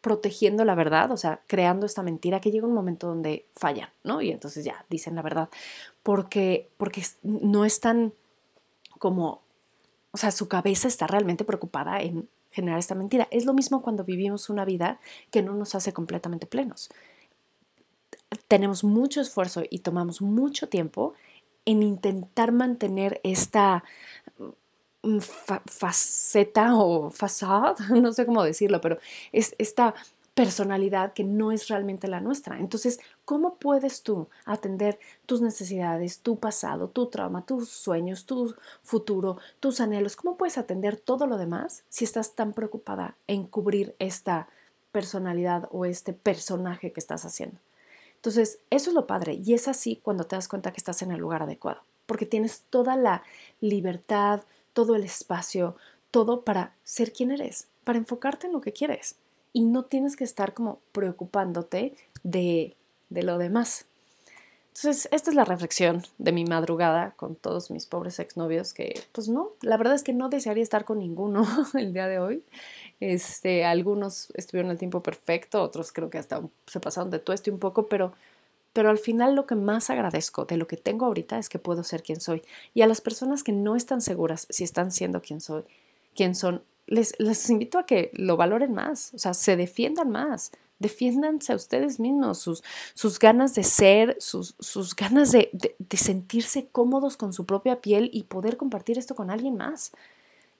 protegiendo 0.00 0.64
la 0.64 0.74
verdad, 0.74 1.12
o 1.12 1.16
sea, 1.16 1.40
creando 1.46 1.86
esta 1.86 2.02
mentira 2.02 2.40
que 2.40 2.50
llega 2.50 2.66
un 2.66 2.74
momento 2.74 3.06
donde 3.06 3.46
fallan, 3.52 3.90
¿no? 4.02 4.20
Y 4.20 4.32
entonces 4.32 4.64
ya 4.64 4.84
dicen 4.90 5.14
la 5.14 5.22
verdad, 5.22 5.48
porque, 6.02 6.68
porque 6.76 7.04
no 7.22 7.64
es 7.64 7.78
tan 7.78 8.12
como 8.98 9.42
o 10.12 10.18
sea, 10.18 10.30
su 10.30 10.46
cabeza 10.46 10.88
está 10.88 11.06
realmente 11.06 11.44
preocupada 11.44 12.00
en 12.00 12.28
generar 12.50 12.78
esta 12.78 12.94
mentira. 12.94 13.26
Es 13.30 13.46
lo 13.46 13.54
mismo 13.54 13.82
cuando 13.82 14.04
vivimos 14.04 14.50
una 14.50 14.64
vida 14.64 15.00
que 15.30 15.42
no 15.42 15.54
nos 15.54 15.74
hace 15.74 15.92
completamente 15.92 16.46
plenos. 16.46 16.90
Tenemos 18.46 18.84
mucho 18.84 19.20
esfuerzo 19.20 19.62
y 19.68 19.80
tomamos 19.80 20.20
mucho 20.20 20.68
tiempo 20.68 21.14
en 21.64 21.82
intentar 21.82 22.52
mantener 22.52 23.20
esta 23.24 23.84
mm, 25.02 25.18
faceta 25.18 26.76
o 26.76 27.10
fasad, 27.10 27.78
no 27.90 28.12
sé 28.12 28.26
cómo 28.26 28.42
decirlo, 28.42 28.80
pero 28.80 28.98
es 29.32 29.54
esta 29.58 29.94
personalidad 30.34 31.12
que 31.12 31.24
no 31.24 31.52
es 31.52 31.68
realmente 31.68 32.08
la 32.08 32.20
nuestra. 32.20 32.58
Entonces, 32.58 33.00
¿cómo 33.24 33.56
puedes 33.56 34.02
tú 34.02 34.28
atender 34.44 34.98
tus 35.26 35.42
necesidades, 35.42 36.20
tu 36.20 36.38
pasado, 36.38 36.88
tu 36.88 37.06
trauma, 37.06 37.44
tus 37.44 37.68
sueños, 37.68 38.24
tu 38.24 38.54
futuro, 38.82 39.38
tus 39.60 39.80
anhelos? 39.80 40.16
¿Cómo 40.16 40.36
puedes 40.36 40.56
atender 40.56 40.96
todo 40.96 41.26
lo 41.26 41.36
demás 41.36 41.84
si 41.90 42.04
estás 42.04 42.34
tan 42.34 42.54
preocupada 42.54 43.14
en 43.26 43.46
cubrir 43.46 43.94
esta 43.98 44.48
personalidad 44.90 45.68
o 45.70 45.84
este 45.84 46.14
personaje 46.14 46.92
que 46.92 47.00
estás 47.00 47.26
haciendo? 47.26 47.58
Entonces, 48.16 48.58
eso 48.70 48.90
es 48.90 48.94
lo 48.94 49.06
padre 49.06 49.34
y 49.34 49.52
es 49.52 49.68
así 49.68 50.00
cuando 50.02 50.24
te 50.24 50.36
das 50.36 50.48
cuenta 50.48 50.72
que 50.72 50.78
estás 50.78 51.02
en 51.02 51.10
el 51.10 51.20
lugar 51.20 51.42
adecuado, 51.42 51.82
porque 52.06 52.24
tienes 52.24 52.62
toda 52.70 52.96
la 52.96 53.22
libertad, 53.60 54.42
todo 54.72 54.94
el 54.94 55.02
espacio, 55.02 55.76
todo 56.10 56.42
para 56.42 56.72
ser 56.84 57.12
quien 57.12 57.32
eres, 57.32 57.66
para 57.84 57.98
enfocarte 57.98 58.46
en 58.46 58.52
lo 58.54 58.60
que 58.60 58.72
quieres 58.72 59.16
y 59.52 59.62
no 59.62 59.84
tienes 59.84 60.16
que 60.16 60.24
estar 60.24 60.54
como 60.54 60.80
preocupándote 60.92 61.94
de, 62.22 62.76
de 63.10 63.22
lo 63.22 63.38
demás. 63.38 63.86
Entonces, 64.74 65.06
esta 65.12 65.28
es 65.28 65.36
la 65.36 65.44
reflexión 65.44 66.02
de 66.16 66.32
mi 66.32 66.44
madrugada 66.46 67.12
con 67.16 67.36
todos 67.36 67.70
mis 67.70 67.84
pobres 67.84 68.18
exnovios 68.18 68.72
que, 68.72 68.98
pues 69.12 69.28
no, 69.28 69.50
la 69.60 69.76
verdad 69.76 69.94
es 69.94 70.02
que 70.02 70.14
no 70.14 70.30
desearía 70.30 70.62
estar 70.62 70.86
con 70.86 70.98
ninguno 70.98 71.46
el 71.74 71.92
día 71.92 72.08
de 72.08 72.18
hoy. 72.18 72.42
Este, 72.98 73.66
algunos 73.66 74.32
estuvieron 74.34 74.70
el 74.70 74.78
tiempo 74.78 75.02
perfecto, 75.02 75.62
otros 75.62 75.92
creo 75.92 76.08
que 76.08 76.16
hasta 76.16 76.40
se 76.66 76.80
pasaron 76.80 77.10
de 77.10 77.18
tueste 77.18 77.50
un 77.50 77.58
poco, 77.58 77.86
pero, 77.86 78.14
pero 78.72 78.88
al 78.88 78.98
final 78.98 79.34
lo 79.34 79.44
que 79.44 79.56
más 79.56 79.90
agradezco 79.90 80.46
de 80.46 80.56
lo 80.56 80.66
que 80.66 80.78
tengo 80.78 81.04
ahorita 81.04 81.38
es 81.38 81.50
que 81.50 81.58
puedo 81.58 81.84
ser 81.84 82.02
quien 82.02 82.20
soy. 82.20 82.42
Y 82.72 82.80
a 82.80 82.86
las 82.86 83.02
personas 83.02 83.42
que 83.42 83.52
no 83.52 83.76
están 83.76 84.00
seguras 84.00 84.46
si 84.48 84.64
están 84.64 84.90
siendo 84.90 85.20
quien 85.20 85.42
soy, 85.42 85.64
quién 86.16 86.34
son, 86.34 86.62
les, 86.86 87.50
invito 87.50 87.78
a 87.78 87.86
que 87.86 88.10
lo 88.14 88.36
valoren 88.36 88.72
más, 88.72 89.12
o 89.14 89.18
sea, 89.18 89.34
se 89.34 89.56
defiendan 89.56 90.10
más, 90.10 90.52
defiéndanse 90.78 91.52
a 91.52 91.56
ustedes 91.56 92.00
mismos, 92.00 92.38
sus, 92.38 92.62
sus 92.94 93.18
ganas 93.18 93.54
de 93.54 93.62
ser, 93.62 94.16
sus, 94.18 94.56
sus 94.58 94.94
ganas 94.96 95.32
de, 95.32 95.50
de, 95.52 95.96
sentirse 95.96 96.66
cómodos 96.70 97.16
con 97.16 97.32
su 97.32 97.46
propia 97.46 97.80
piel 97.80 98.10
y 98.12 98.24
poder 98.24 98.56
compartir 98.56 98.98
esto 98.98 99.14
con 99.14 99.30
alguien 99.30 99.56
más. 99.56 99.92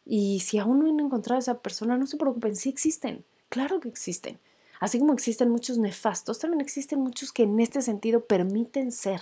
Y 0.06 0.40
si 0.40 0.58
aún 0.58 0.78
no 0.80 0.88
han 0.88 1.00
encontrado 1.00 1.38
a 1.38 1.40
esa 1.40 1.58
persona, 1.58 1.96
no 1.96 2.06
se 2.06 2.16
preocupen, 2.16 2.56
sí 2.56 2.68
existen, 2.68 3.24
claro 3.48 3.80
que 3.80 3.88
existen. 3.88 4.38
Así 4.80 4.98
como 4.98 5.12
existen 5.12 5.48
muchos 5.48 5.78
nefastos, 5.78 6.40
también 6.40 6.60
existen 6.60 7.00
muchos 7.00 7.30
que 7.32 7.44
en 7.44 7.60
este 7.60 7.82
sentido 7.82 8.24
permiten 8.24 8.90
ser. 8.90 9.20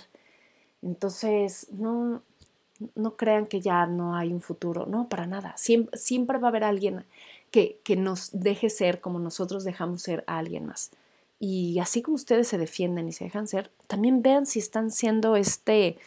Entonces, 0.81 1.67
no, 1.71 2.23
no 2.95 3.15
crean 3.15 3.45
que 3.45 3.61
ya 3.61 3.85
no 3.85 4.15
hay 4.15 4.33
un 4.33 4.41
futuro, 4.41 4.85
no, 4.85 5.09
para 5.09 5.27
nada. 5.27 5.55
Siempre, 5.57 6.37
va 6.39 6.47
a 6.47 6.49
haber 6.49 6.63
alguien 6.63 7.05
que, 7.51 7.79
que 7.83 7.95
nos 7.95 8.29
deje 8.33 8.69
ser 8.69 9.01
como 9.01 9.19
nosotros 9.19 9.63
dejamos 9.63 10.01
ser 10.01 10.23
a 10.27 10.37
alguien 10.37 10.65
más. 10.65 10.91
Y 11.39 11.79
así 11.79 12.01
como 12.01 12.15
ustedes 12.15 12.47
se 12.47 12.57
defienden 12.57 13.07
y 13.07 13.13
se 13.13 13.23
dejan 13.23 13.47
ser, 13.47 13.71
también 13.87 14.21
vean 14.21 14.45
si 14.45 14.59
están 14.59 14.91
siendo 14.91 15.35
este 15.35 15.97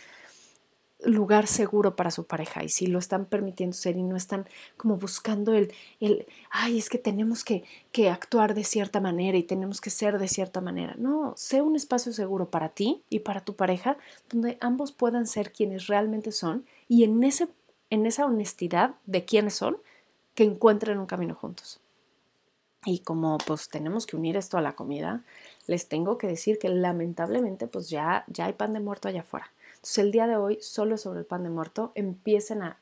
lugar 1.05 1.47
seguro 1.47 1.97
para 1.97 2.11
su 2.11 2.27
pareja 2.27 2.65
y 2.65 2.69
si 2.69 2.87
lo 2.87 2.99
están 2.99 3.27
permitiendo 3.27 3.77
ser 3.77 3.97
y 3.97 4.03
no 4.03 4.17
están 4.17 4.47
como 4.77 4.97
buscando 4.97 5.55
el, 5.55 5.73
el 6.01 6.27
ay, 6.51 6.79
es 6.79 6.89
que 6.89 6.99
tenemos 6.99 7.45
que, 7.45 7.65
que 7.93 8.11
actuar 8.11 8.55
de 8.55 8.65
cierta 8.65 9.01
manera 9.01 9.37
y 9.39 9.43
tenemos 9.43 9.81
que 9.81 9.91
ser 9.91 10.19
de 10.19 10.29
cierta 10.29 10.61
manera. 10.61 10.95
No, 10.99 11.35
sé 11.37 11.63
un 11.63 11.77
espacio 11.77 12.13
seguro 12.13 12.51
para 12.51 12.71
ti 12.71 13.03
y 13.11 13.21
para 13.21 13.45
tu 13.45 13.55
pareja 13.55 13.97
donde 14.31 14.59
ambos 14.61 14.93
puedan 14.93 15.27
ser 15.27 15.53
quienes 15.53 15.87
realmente 15.87 16.33
son 16.33 16.65
y 16.89 17.05
en, 17.05 17.23
ese, 17.25 17.49
en 17.91 18.07
esa 18.07 18.27
honestidad 18.27 18.95
de 19.07 19.25
quiénes 19.25 19.55
son, 19.55 19.79
que 20.35 20.45
encuentren 20.45 20.99
un 20.99 21.07
camino 21.07 21.35
juntos. 21.35 21.81
Y 22.85 22.99
como 22.99 23.39
pues 23.39 23.69
tenemos 23.69 24.07
que 24.07 24.17
unir 24.17 24.37
esto 24.37 24.59
a 24.59 24.63
la 24.63 24.75
comida, 24.75 25.23
les 25.67 25.89
tengo 25.89 26.19
que 26.19 26.27
decir 26.27 26.59
que 26.59 26.69
lamentablemente 26.69 27.67
pues 27.67 27.89
ya, 27.89 28.25
ya 28.27 28.47
hay 28.47 28.53
pan 28.53 28.73
de 28.73 28.81
muerto 28.81 29.09
allá 29.09 29.21
afuera. 29.21 29.51
Entonces 29.85 29.99
el 29.99 30.13
día 30.13 30.27
de 30.27 30.37
hoy 30.37 30.59
solo 30.63 30.97
sobre 30.97 31.21
el 31.21 31.27
pan 31.27 31.43
de 31.43 31.51
muerto, 31.51 31.93
empiecen 31.95 32.63
a, 32.63 32.79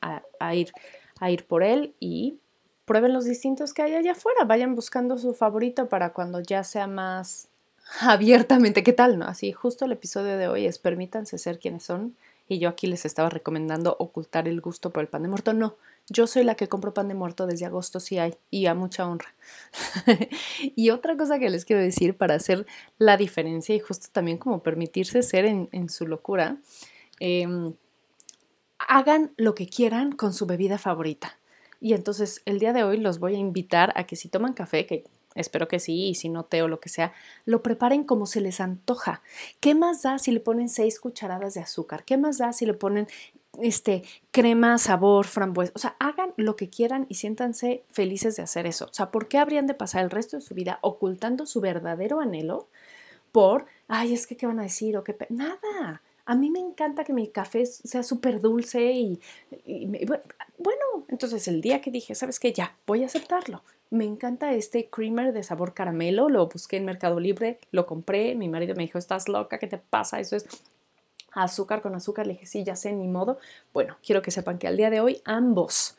ir, 0.53 0.71
a 1.19 1.31
ir 1.31 1.45
por 1.45 1.61
él 1.61 1.93
y 1.99 2.37
prueben 2.85 3.11
los 3.11 3.25
distintos 3.25 3.73
que 3.73 3.81
hay 3.81 3.95
allá 3.95 4.13
afuera. 4.13 4.45
Vayan 4.45 4.73
buscando 4.73 5.17
su 5.17 5.33
favorito 5.33 5.89
para 5.89 6.13
cuando 6.13 6.39
ya 6.39 6.63
sea 6.63 6.87
más 6.87 7.49
abiertamente. 7.99 8.83
¿Qué 8.83 8.93
tal? 8.93 9.19
No? 9.19 9.25
Así 9.25 9.51
justo 9.51 9.83
el 9.83 9.91
episodio 9.91 10.37
de 10.37 10.47
hoy 10.47 10.65
es 10.65 10.79
permítanse 10.79 11.37
ser 11.37 11.59
quienes 11.59 11.83
son. 11.83 12.15
Y 12.47 12.59
yo 12.59 12.69
aquí 12.69 12.87
les 12.87 13.03
estaba 13.03 13.29
recomendando 13.29 13.97
ocultar 13.99 14.47
el 14.47 14.61
gusto 14.61 14.91
por 14.91 15.01
el 15.01 15.09
pan 15.09 15.23
de 15.23 15.29
muerto. 15.29 15.51
No, 15.51 15.75
yo 16.07 16.25
soy 16.25 16.45
la 16.45 16.55
que 16.55 16.67
compro 16.69 16.93
pan 16.93 17.07
de 17.07 17.15
muerto 17.15 17.47
desde 17.47 17.65
agosto, 17.65 17.99
si 17.99 18.17
hay, 18.17 18.35
y 18.49 18.65
a 18.65 18.75
mucha 18.75 19.07
honra. 19.07 19.33
y 20.75 20.89
otra 20.89 21.15
cosa 21.15 21.39
que 21.39 21.49
les 21.49 21.65
quiero 21.65 21.81
decir 21.81 22.15
para 22.15 22.35
hacer 22.35 22.65
la 22.97 23.17
diferencia 23.17 23.75
y 23.75 23.79
justo 23.79 24.07
también 24.11 24.37
como 24.37 24.63
permitirse 24.63 25.21
ser 25.23 25.45
en, 25.45 25.89
su 25.89 26.07
locura, 26.07 26.57
em, 27.19 27.73
hagan 28.79 29.33
lo 29.37 29.55
que 29.55 29.67
quieran 29.67 30.11
con 30.11 30.33
su 30.33 30.45
bebida 30.45 30.77
favorita. 30.77 31.37
Y 31.79 31.93
entonces 31.93 32.41
el 32.45 32.59
día 32.59 32.73
de 32.73 32.83
hoy 32.83 32.97
los 32.97 33.19
voy 33.19 33.35
a 33.35 33.39
invitar 33.39 33.91
a 33.95 34.05
que 34.05 34.15
si 34.15 34.29
toman 34.29 34.53
café, 34.53 34.85
que 34.85 35.03
espero 35.35 35.67
que 35.67 35.79
sí, 35.79 36.09
y 36.09 36.15
si 36.15 36.29
no 36.29 36.43
té 36.43 36.61
o 36.61 36.67
lo 36.67 36.79
que 36.79 36.89
sea, 36.89 37.13
lo 37.45 37.63
preparen 37.63 38.03
como 38.03 38.25
se 38.25 38.41
les 38.41 38.59
antoja. 38.61 39.21
¿Qué 39.59 39.75
más 39.75 40.03
da 40.03 40.19
si 40.19 40.31
le 40.31 40.39
ponen 40.39 40.69
seis 40.69 40.99
cucharadas 40.99 41.55
de 41.55 41.61
azúcar? 41.61 42.03
¿Qué 42.05 42.17
más 42.17 42.37
da 42.37 42.53
si 42.53 42.65
le 42.65 42.73
ponen 42.73 43.07
este, 43.61 44.03
crema, 44.31 44.77
sabor, 44.77 45.25
frambuesa. 45.27 45.71
O 45.75 45.79
sea, 45.79 45.95
hagan 45.99 46.33
lo 46.37 46.55
que 46.55 46.69
quieran 46.69 47.05
y 47.09 47.15
siéntanse 47.15 47.83
felices 47.91 48.35
de 48.35 48.43
hacer 48.43 48.65
eso. 48.65 48.85
O 48.85 48.93
sea, 48.93 49.11
¿por 49.11 49.27
qué 49.27 49.37
habrían 49.37 49.67
de 49.67 49.73
pasar 49.73 50.03
el 50.03 50.09
resto 50.09 50.37
de 50.37 50.41
su 50.41 50.55
vida 50.55 50.79
ocultando 50.81 51.45
su 51.45 51.61
verdadero 51.61 52.19
anhelo 52.19 52.67
por, 53.31 53.65
ay, 53.87 54.13
es 54.13 54.27
que 54.27 54.37
qué 54.37 54.47
van 54.47 54.59
a 54.59 54.63
decir 54.63 54.97
o 54.97 55.03
qué... 55.03 55.15
Nada. 55.29 56.01
A 56.25 56.35
mí 56.35 56.49
me 56.49 56.59
encanta 56.59 57.03
que 57.03 57.13
mi 57.13 57.27
café 57.27 57.65
sea 57.65 58.03
súper 58.03 58.39
dulce 58.39 58.91
y, 58.93 59.19
bueno, 60.57 61.05
entonces 61.09 61.47
el 61.47 61.61
día 61.61 61.81
que 61.81 61.91
dije, 61.91 62.15
¿sabes 62.15 62.39
qué? 62.39 62.53
Ya, 62.53 62.77
voy 62.87 63.03
a 63.03 63.07
aceptarlo. 63.07 63.61
Me 63.89 64.05
encanta 64.05 64.53
este 64.53 64.89
creamer 64.89 65.33
de 65.33 65.43
sabor 65.43 65.73
caramelo, 65.73 66.29
lo 66.29 66.47
busqué 66.47 66.77
en 66.77 66.85
Mercado 66.85 67.19
Libre, 67.19 67.59
lo 67.71 67.85
compré, 67.85 68.35
mi 68.35 68.49
marido 68.49 68.73
me 68.75 68.83
dijo, 68.83 68.97
estás 68.97 69.27
loca, 69.27 69.59
¿qué 69.59 69.67
te 69.67 69.77
pasa? 69.77 70.19
Eso 70.19 70.35
es 70.35 70.45
azúcar 71.33 71.81
con 71.81 71.95
azúcar. 71.95 72.25
Le 72.25 72.33
dije, 72.33 72.45
sí, 72.45 72.63
ya 72.63 72.75
sé, 72.75 72.93
ni 72.93 73.07
modo. 73.07 73.37
Bueno, 73.73 73.97
quiero 74.05 74.21
que 74.21 74.31
sepan 74.31 74.57
que 74.57 74.67
al 74.67 74.77
día 74.77 74.89
de 74.89 74.99
hoy 74.99 75.21
ambos 75.25 75.97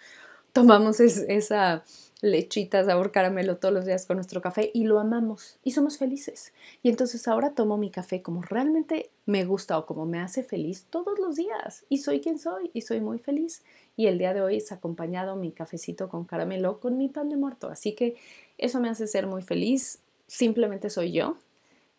tomamos 0.52 1.00
esa 1.00 1.84
lechita 2.24 2.84
sabor 2.84 3.12
caramelo 3.12 3.58
todos 3.58 3.74
los 3.74 3.84
días 3.84 4.06
con 4.06 4.16
nuestro 4.16 4.40
café 4.40 4.70
y 4.72 4.84
lo 4.84 4.98
amamos 4.98 5.58
y 5.62 5.72
somos 5.72 5.98
felices. 5.98 6.52
Y 6.82 6.88
entonces 6.88 7.28
ahora 7.28 7.50
tomo 7.50 7.76
mi 7.76 7.90
café 7.90 8.22
como 8.22 8.42
realmente 8.42 9.10
me 9.26 9.44
gusta 9.44 9.78
o 9.78 9.86
como 9.86 10.06
me 10.06 10.20
hace 10.20 10.42
feliz 10.42 10.86
todos 10.90 11.18
los 11.18 11.36
días 11.36 11.84
y 11.88 11.98
soy 11.98 12.20
quien 12.20 12.38
soy 12.38 12.70
y 12.72 12.80
soy 12.80 13.00
muy 13.00 13.18
feliz. 13.18 13.62
Y 13.96 14.06
el 14.06 14.18
día 14.18 14.32
de 14.34 14.40
hoy 14.40 14.56
es 14.56 14.72
acompañado 14.72 15.36
mi 15.36 15.52
cafecito 15.52 16.08
con 16.08 16.24
caramelo 16.24 16.80
con 16.80 16.96
mi 16.96 17.08
pan 17.08 17.28
de 17.28 17.36
muerto. 17.36 17.68
Así 17.68 17.92
que 17.92 18.16
eso 18.58 18.80
me 18.80 18.88
hace 18.88 19.06
ser 19.06 19.26
muy 19.26 19.42
feliz. 19.42 20.00
Simplemente 20.26 20.90
soy 20.90 21.12
yo 21.12 21.36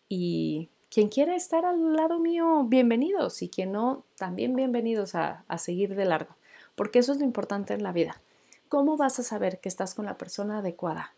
y 0.08 0.68
quien 0.90 1.08
quiera 1.08 1.34
estar 1.36 1.64
al 1.64 1.94
lado 1.94 2.18
mío, 2.18 2.64
bienvenidos. 2.64 3.42
Y 3.42 3.48
quien 3.48 3.72
no, 3.72 4.04
también 4.16 4.56
bienvenidos 4.56 5.14
a, 5.14 5.44
seguir 5.58 5.94
de 5.94 6.04
largo. 6.04 6.34
Porque 6.74 6.98
eso 6.98 7.12
es 7.12 7.18
lo 7.18 7.24
importante 7.24 7.74
en 7.74 7.82
la 7.82 7.92
vida. 7.92 8.20
¿Cómo 8.68 8.96
vas 8.96 9.18
a 9.20 9.22
saber 9.22 9.60
que 9.60 9.68
estás 9.68 9.94
con 9.94 10.06
la 10.06 10.18
persona 10.18 10.58
adecuada? 10.58 11.14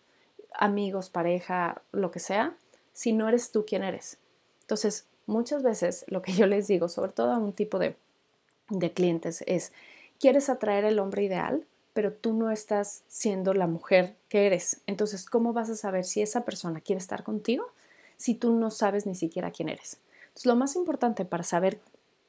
Amigos, 0.53 1.09
pareja, 1.09 1.81
lo 1.93 2.11
que 2.11 2.21
sea, 2.21 2.55
si 2.93 3.13
no 3.13 3.27
eres 3.27 3.53
tú 3.53 3.65
quien 3.65 3.83
eres. 3.83 4.19
Entonces, 4.61 5.07
muchas 5.25 5.63
veces 5.63 6.05
lo 6.09 6.21
que 6.21 6.33
yo 6.33 6.47
les 6.47 6.67
digo, 6.67 6.89
sobre 6.89 7.13
todo 7.13 7.33
a 7.33 7.39
un 7.39 7.55
tipo 7.55 7.79
de, 7.79 7.97
de 8.69 8.93
clientes, 8.93 9.43
es, 9.47 9.73
quieres 10.21 10.51
atraer 10.51 10.85
el 10.85 10.99
hombre 10.99 11.23
ideal, 11.23 11.65
pero 11.95 12.13
tú 12.13 12.35
no 12.35 12.51
estás 12.51 13.03
siendo 13.09 13.55
la 13.55 13.67
mujer 13.67 14.15
que 14.29 14.47
eres. 14.47 14.83
Entonces, 14.87 15.25
¿cómo 15.25 15.55
vas 15.55 15.71
a 15.71 15.77
saber 15.77 16.05
si 16.05 16.21
esa 16.21 16.45
persona 16.45 16.83
quiere 16.83 17.01
estar 17.01 17.25
contigo 17.25 17.67
si 18.19 18.35
tú 18.35 18.53
no 18.53 18.71
sabes 18.71 19.07
ni 19.07 19.15
siquiera 19.15 19.53
quién 19.53 19.71
eres? 19.71 19.99
Entonces, 20.29 20.47
lo 20.47 20.57
más 20.57 20.77
importante 20.77 21.25
para 21.25 21.45
saber 21.45 21.81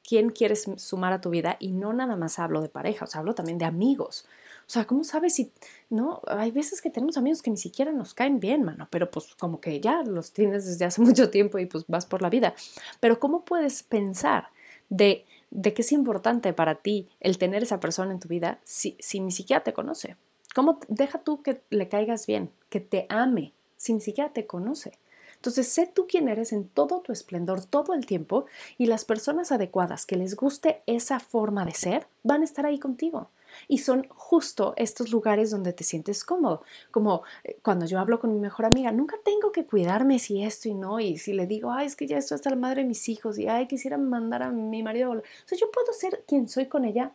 quién 0.09 0.31
quieres 0.31 0.65
sumar 0.77 1.13
a 1.13 1.21
tu 1.21 1.29
vida, 1.29 1.55
y 1.59 1.71
no 1.71 1.93
nada 1.93 2.15
más 2.15 2.39
hablo 2.39 2.61
de 2.61 2.69
pareja, 2.69 3.05
o 3.05 3.07
sea, 3.07 3.19
hablo 3.19 3.35
también 3.35 3.59
de 3.59 3.65
amigos. 3.65 4.25
O 4.65 4.71
sea, 4.71 4.87
¿cómo 4.87 5.03
sabes 5.03 5.35
si, 5.35 5.51
no? 5.91 6.23
Hay 6.25 6.49
veces 6.49 6.81
que 6.81 6.89
tenemos 6.89 7.15
amigos 7.17 7.43
que 7.43 7.51
ni 7.51 7.57
siquiera 7.57 7.91
nos 7.91 8.15
caen 8.15 8.39
bien, 8.39 8.63
mano, 8.63 8.87
pero 8.89 9.11
pues 9.11 9.35
como 9.35 9.61
que 9.61 9.79
ya 9.79 10.01
los 10.01 10.31
tienes 10.31 10.65
desde 10.65 10.85
hace 10.85 10.99
mucho 11.03 11.29
tiempo 11.29 11.59
y 11.59 11.67
pues 11.67 11.85
vas 11.87 12.07
por 12.07 12.23
la 12.23 12.31
vida. 12.31 12.55
Pero 12.99 13.19
¿cómo 13.19 13.45
puedes 13.45 13.83
pensar 13.83 14.47
de, 14.89 15.25
de 15.51 15.75
que 15.75 15.83
es 15.83 15.91
importante 15.91 16.53
para 16.53 16.75
ti 16.75 17.07
el 17.19 17.37
tener 17.37 17.61
esa 17.61 17.79
persona 17.79 18.11
en 18.11 18.19
tu 18.19 18.27
vida 18.27 18.59
si, 18.63 18.95
si 18.97 19.19
ni 19.19 19.31
siquiera 19.31 19.63
te 19.63 19.73
conoce? 19.73 20.17
¿Cómo 20.55 20.79
deja 20.87 21.19
tú 21.19 21.43
que 21.43 21.61
le 21.69 21.87
caigas 21.87 22.25
bien, 22.25 22.49
que 22.69 22.79
te 22.79 23.05
ame, 23.09 23.53
si 23.77 23.93
ni 23.93 24.01
siquiera 24.01 24.33
te 24.33 24.47
conoce? 24.47 24.93
Entonces, 25.39 25.69
sé 25.69 25.87
tú 25.87 26.05
quién 26.05 26.27
eres 26.27 26.51
en 26.51 26.67
todo 26.67 26.99
tu 26.99 27.13
esplendor 27.13 27.63
todo 27.63 27.93
el 27.93 28.05
tiempo 28.05 28.45
y 28.77 28.87
las 28.87 29.05
personas 29.05 29.53
adecuadas 29.53 30.05
que 30.05 30.17
les 30.17 30.35
guste 30.35 30.81
esa 30.85 31.21
forma 31.21 31.63
de 31.63 31.73
ser 31.73 32.07
van 32.23 32.41
a 32.41 32.43
estar 32.43 32.65
ahí 32.65 32.77
contigo. 32.77 33.29
Y 33.69 33.77
son 33.77 34.05
justo 34.09 34.73
estos 34.75 35.11
lugares 35.11 35.49
donde 35.49 35.71
te 35.71 35.85
sientes 35.85 36.25
cómodo. 36.25 36.61
Como 36.91 37.23
eh, 37.45 37.57
cuando 37.63 37.85
yo 37.85 37.99
hablo 37.99 38.19
con 38.19 38.33
mi 38.33 38.39
mejor 38.39 38.65
amiga, 38.65 38.91
nunca 38.91 39.15
tengo 39.23 39.53
que 39.53 39.65
cuidarme 39.65 40.19
si 40.19 40.43
esto 40.43 40.67
y 40.67 40.73
no. 40.73 40.99
Y 40.99 41.17
si 41.17 41.31
le 41.31 41.47
digo, 41.47 41.71
ay, 41.71 41.87
es 41.87 41.95
que 41.95 42.05
ya 42.05 42.17
esto 42.17 42.35
está 42.35 42.49
la 42.49 42.57
madre 42.57 42.81
de 42.81 42.89
mis 42.89 43.07
hijos 43.07 43.39
y 43.39 43.47
ay, 43.47 43.67
quisiera 43.67 43.97
mandar 43.97 44.43
a 44.43 44.51
mi 44.51 44.83
marido. 44.83 45.11
O 45.11 45.21
sea, 45.45 45.57
yo 45.57 45.71
puedo 45.71 45.93
ser 45.93 46.25
quien 46.27 46.49
soy 46.49 46.65
con 46.65 46.83
ella 46.83 47.13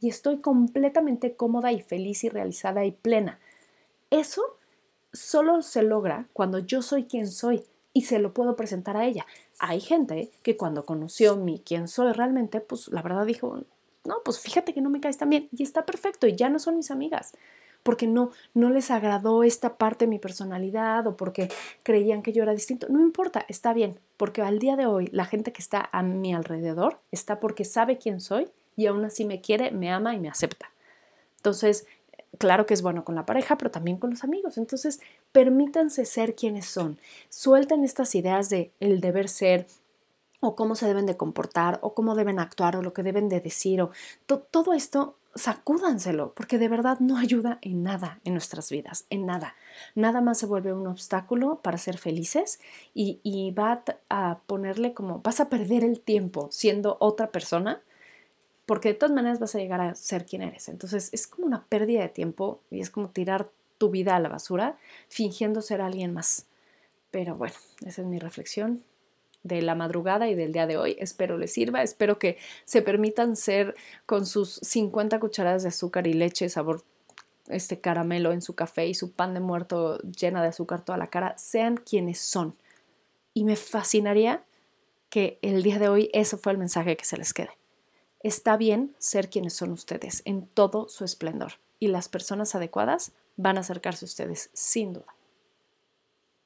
y 0.00 0.08
estoy 0.08 0.38
completamente 0.38 1.34
cómoda 1.34 1.72
y 1.72 1.80
feliz 1.80 2.22
y 2.22 2.28
realizada 2.28 2.84
y 2.84 2.92
plena. 2.92 3.40
Eso 4.10 4.55
solo 5.16 5.62
se 5.62 5.82
logra 5.82 6.28
cuando 6.32 6.58
yo 6.58 6.82
soy 6.82 7.04
quien 7.04 7.28
soy 7.28 7.64
y 7.92 8.02
se 8.02 8.18
lo 8.18 8.34
puedo 8.34 8.56
presentar 8.56 8.96
a 8.96 9.06
ella. 9.06 9.26
Hay 9.58 9.80
gente 9.80 10.30
que 10.42 10.56
cuando 10.56 10.84
conoció 10.84 11.36
mi 11.36 11.58
quién 11.58 11.88
soy 11.88 12.12
realmente, 12.12 12.60
pues 12.60 12.88
la 12.88 13.02
verdad 13.02 13.26
dijo, 13.26 13.62
no, 14.04 14.16
pues 14.24 14.38
fíjate 14.38 14.74
que 14.74 14.80
no 14.80 14.90
me 14.90 15.00
caes 15.00 15.18
tan 15.18 15.30
bien 15.30 15.48
y 15.50 15.62
está 15.62 15.86
perfecto 15.86 16.26
y 16.26 16.36
ya 16.36 16.48
no 16.48 16.58
son 16.58 16.76
mis 16.76 16.90
amigas 16.90 17.32
porque 17.86 18.08
no, 18.08 18.32
no 18.52 18.68
les 18.68 18.90
agradó 18.90 19.44
esta 19.44 19.78
parte 19.78 20.06
de 20.06 20.10
mi 20.10 20.18
personalidad 20.18 21.06
o 21.06 21.16
porque 21.16 21.48
creían 21.84 22.20
que 22.20 22.32
yo 22.32 22.42
era 22.42 22.52
distinto. 22.52 22.88
No 22.90 23.00
importa, 23.00 23.46
está 23.48 23.72
bien, 23.72 24.00
porque 24.16 24.42
al 24.42 24.58
día 24.58 24.74
de 24.74 24.86
hoy 24.86 25.08
la 25.12 25.24
gente 25.24 25.52
que 25.52 25.62
está 25.62 25.88
a 25.92 26.02
mi 26.02 26.34
alrededor 26.34 26.98
está 27.12 27.38
porque 27.38 27.64
sabe 27.64 27.96
quién 27.96 28.20
soy 28.20 28.48
y 28.74 28.86
aún 28.86 29.04
así 29.04 29.24
me 29.24 29.40
quiere, 29.40 29.70
me 29.70 29.92
ama 29.92 30.16
y 30.16 30.18
me 30.18 30.28
acepta. 30.28 30.72
Entonces, 31.36 31.86
claro 32.38 32.66
que 32.66 32.74
es 32.74 32.82
bueno 32.82 33.04
con 33.04 33.14
la 33.14 33.26
pareja, 33.26 33.58
pero 33.58 33.70
también 33.70 33.98
con 33.98 34.10
los 34.10 34.24
amigos. 34.24 34.58
Entonces, 34.58 35.00
permítanse 35.32 36.04
ser 36.04 36.34
quienes 36.34 36.66
son. 36.66 36.98
Suelten 37.28 37.84
estas 37.84 38.14
ideas 38.14 38.48
de 38.48 38.72
el 38.80 39.00
deber 39.00 39.28
ser 39.28 39.66
o 40.40 40.54
cómo 40.54 40.74
se 40.74 40.86
deben 40.86 41.06
de 41.06 41.16
comportar 41.16 41.78
o 41.82 41.94
cómo 41.94 42.14
deben 42.14 42.38
actuar 42.38 42.76
o 42.76 42.82
lo 42.82 42.92
que 42.92 43.02
deben 43.02 43.28
de 43.28 43.40
decir 43.40 43.80
o 43.80 43.90
todo 44.26 44.74
esto 44.74 45.16
sacúdanselo 45.34 46.32
porque 46.34 46.58
de 46.58 46.68
verdad 46.68 46.98
no 47.00 47.18
ayuda 47.18 47.58
en 47.62 47.82
nada 47.82 48.20
en 48.24 48.32
nuestras 48.32 48.70
vidas, 48.70 49.06
en 49.10 49.26
nada. 49.26 49.54
Nada 49.94 50.20
más 50.20 50.38
se 50.38 50.46
vuelve 50.46 50.72
un 50.72 50.86
obstáculo 50.86 51.60
para 51.62 51.78
ser 51.78 51.98
felices 51.98 52.60
y, 52.94 53.20
y 53.22 53.50
va 53.52 53.82
a 54.08 54.38
ponerle 54.46 54.94
como 54.94 55.20
vas 55.20 55.40
a 55.40 55.48
perder 55.48 55.84
el 55.84 56.00
tiempo 56.00 56.48
siendo 56.50 56.96
otra 57.00 57.30
persona 57.30 57.82
porque 58.66 58.88
de 58.88 58.94
todas 58.94 59.14
maneras 59.14 59.38
vas 59.38 59.54
a 59.54 59.58
llegar 59.58 59.80
a 59.80 59.94
ser 59.94 60.26
quien 60.26 60.42
eres. 60.42 60.68
Entonces 60.68 61.08
es 61.12 61.26
como 61.26 61.46
una 61.46 61.64
pérdida 61.64 62.02
de 62.02 62.08
tiempo 62.08 62.60
y 62.70 62.80
es 62.80 62.90
como 62.90 63.08
tirar 63.10 63.48
tu 63.78 63.90
vida 63.90 64.16
a 64.16 64.20
la 64.20 64.28
basura 64.28 64.76
fingiendo 65.08 65.62
ser 65.62 65.80
alguien 65.80 66.12
más. 66.12 66.46
Pero 67.10 67.36
bueno, 67.36 67.54
esa 67.86 68.02
es 68.02 68.08
mi 68.08 68.18
reflexión 68.18 68.82
de 69.44 69.62
la 69.62 69.74
madrugada 69.76 70.28
y 70.28 70.34
del 70.34 70.52
día 70.52 70.66
de 70.66 70.76
hoy. 70.76 70.96
Espero 70.98 71.38
les 71.38 71.52
sirva, 71.52 71.82
espero 71.82 72.18
que 72.18 72.36
se 72.64 72.82
permitan 72.82 73.36
ser 73.36 73.76
con 74.04 74.26
sus 74.26 74.54
50 74.54 75.20
cucharadas 75.20 75.62
de 75.62 75.68
azúcar 75.68 76.06
y 76.06 76.14
leche, 76.14 76.48
sabor 76.48 76.82
este 77.48 77.80
caramelo 77.80 78.32
en 78.32 78.42
su 78.42 78.56
café 78.56 78.88
y 78.88 78.94
su 78.94 79.12
pan 79.12 79.32
de 79.32 79.40
muerto 79.40 79.98
llena 80.00 80.42
de 80.42 80.48
azúcar 80.48 80.84
toda 80.84 80.98
la 80.98 81.10
cara, 81.10 81.38
sean 81.38 81.76
quienes 81.76 82.18
son. 82.18 82.56
Y 83.34 83.44
me 83.44 83.54
fascinaría 83.54 84.42
que 85.10 85.38
el 85.42 85.62
día 85.62 85.78
de 85.78 85.88
hoy 85.88 86.10
eso 86.12 86.38
fue 86.38 86.50
el 86.52 86.58
mensaje 86.58 86.96
que 86.96 87.04
se 87.04 87.16
les 87.16 87.32
quede. 87.32 87.50
Está 88.26 88.56
bien 88.56 88.92
ser 88.98 89.30
quienes 89.30 89.52
son 89.52 89.70
ustedes 89.70 90.22
en 90.24 90.48
todo 90.48 90.88
su 90.88 91.04
esplendor 91.04 91.60
y 91.78 91.86
las 91.86 92.08
personas 92.08 92.56
adecuadas 92.56 93.12
van 93.36 93.56
a 93.56 93.60
acercarse 93.60 94.04
a 94.04 94.08
ustedes 94.08 94.50
sin 94.52 94.94
duda. 94.94 95.14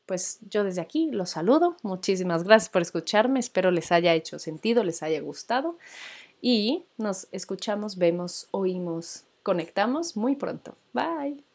Pues 0.05 0.41
yo 0.51 0.63
desde 0.63 0.83
aquí 0.83 1.11
los 1.11 1.31
saludo, 1.31 1.79
muchísimas 1.83 2.45
gracias 2.45 2.69
por 2.69 2.83
escucharme, 2.83 3.41
espero 3.41 3.71
les 3.71 3.93
haya 3.93 4.13
hecho 4.13 4.39
sentido, 4.39 4.85
les 4.85 5.03
haya 5.03 5.23
gustado 5.23 5.79
y 6.43 6.85
nos 6.99 7.29
escuchamos, 7.33 7.97
vemos, 7.97 8.49
oímos, 8.51 9.25
conectamos 9.43 10.19
muy 10.19 10.37
pronto. 10.37 10.77
Bye. 10.93 11.50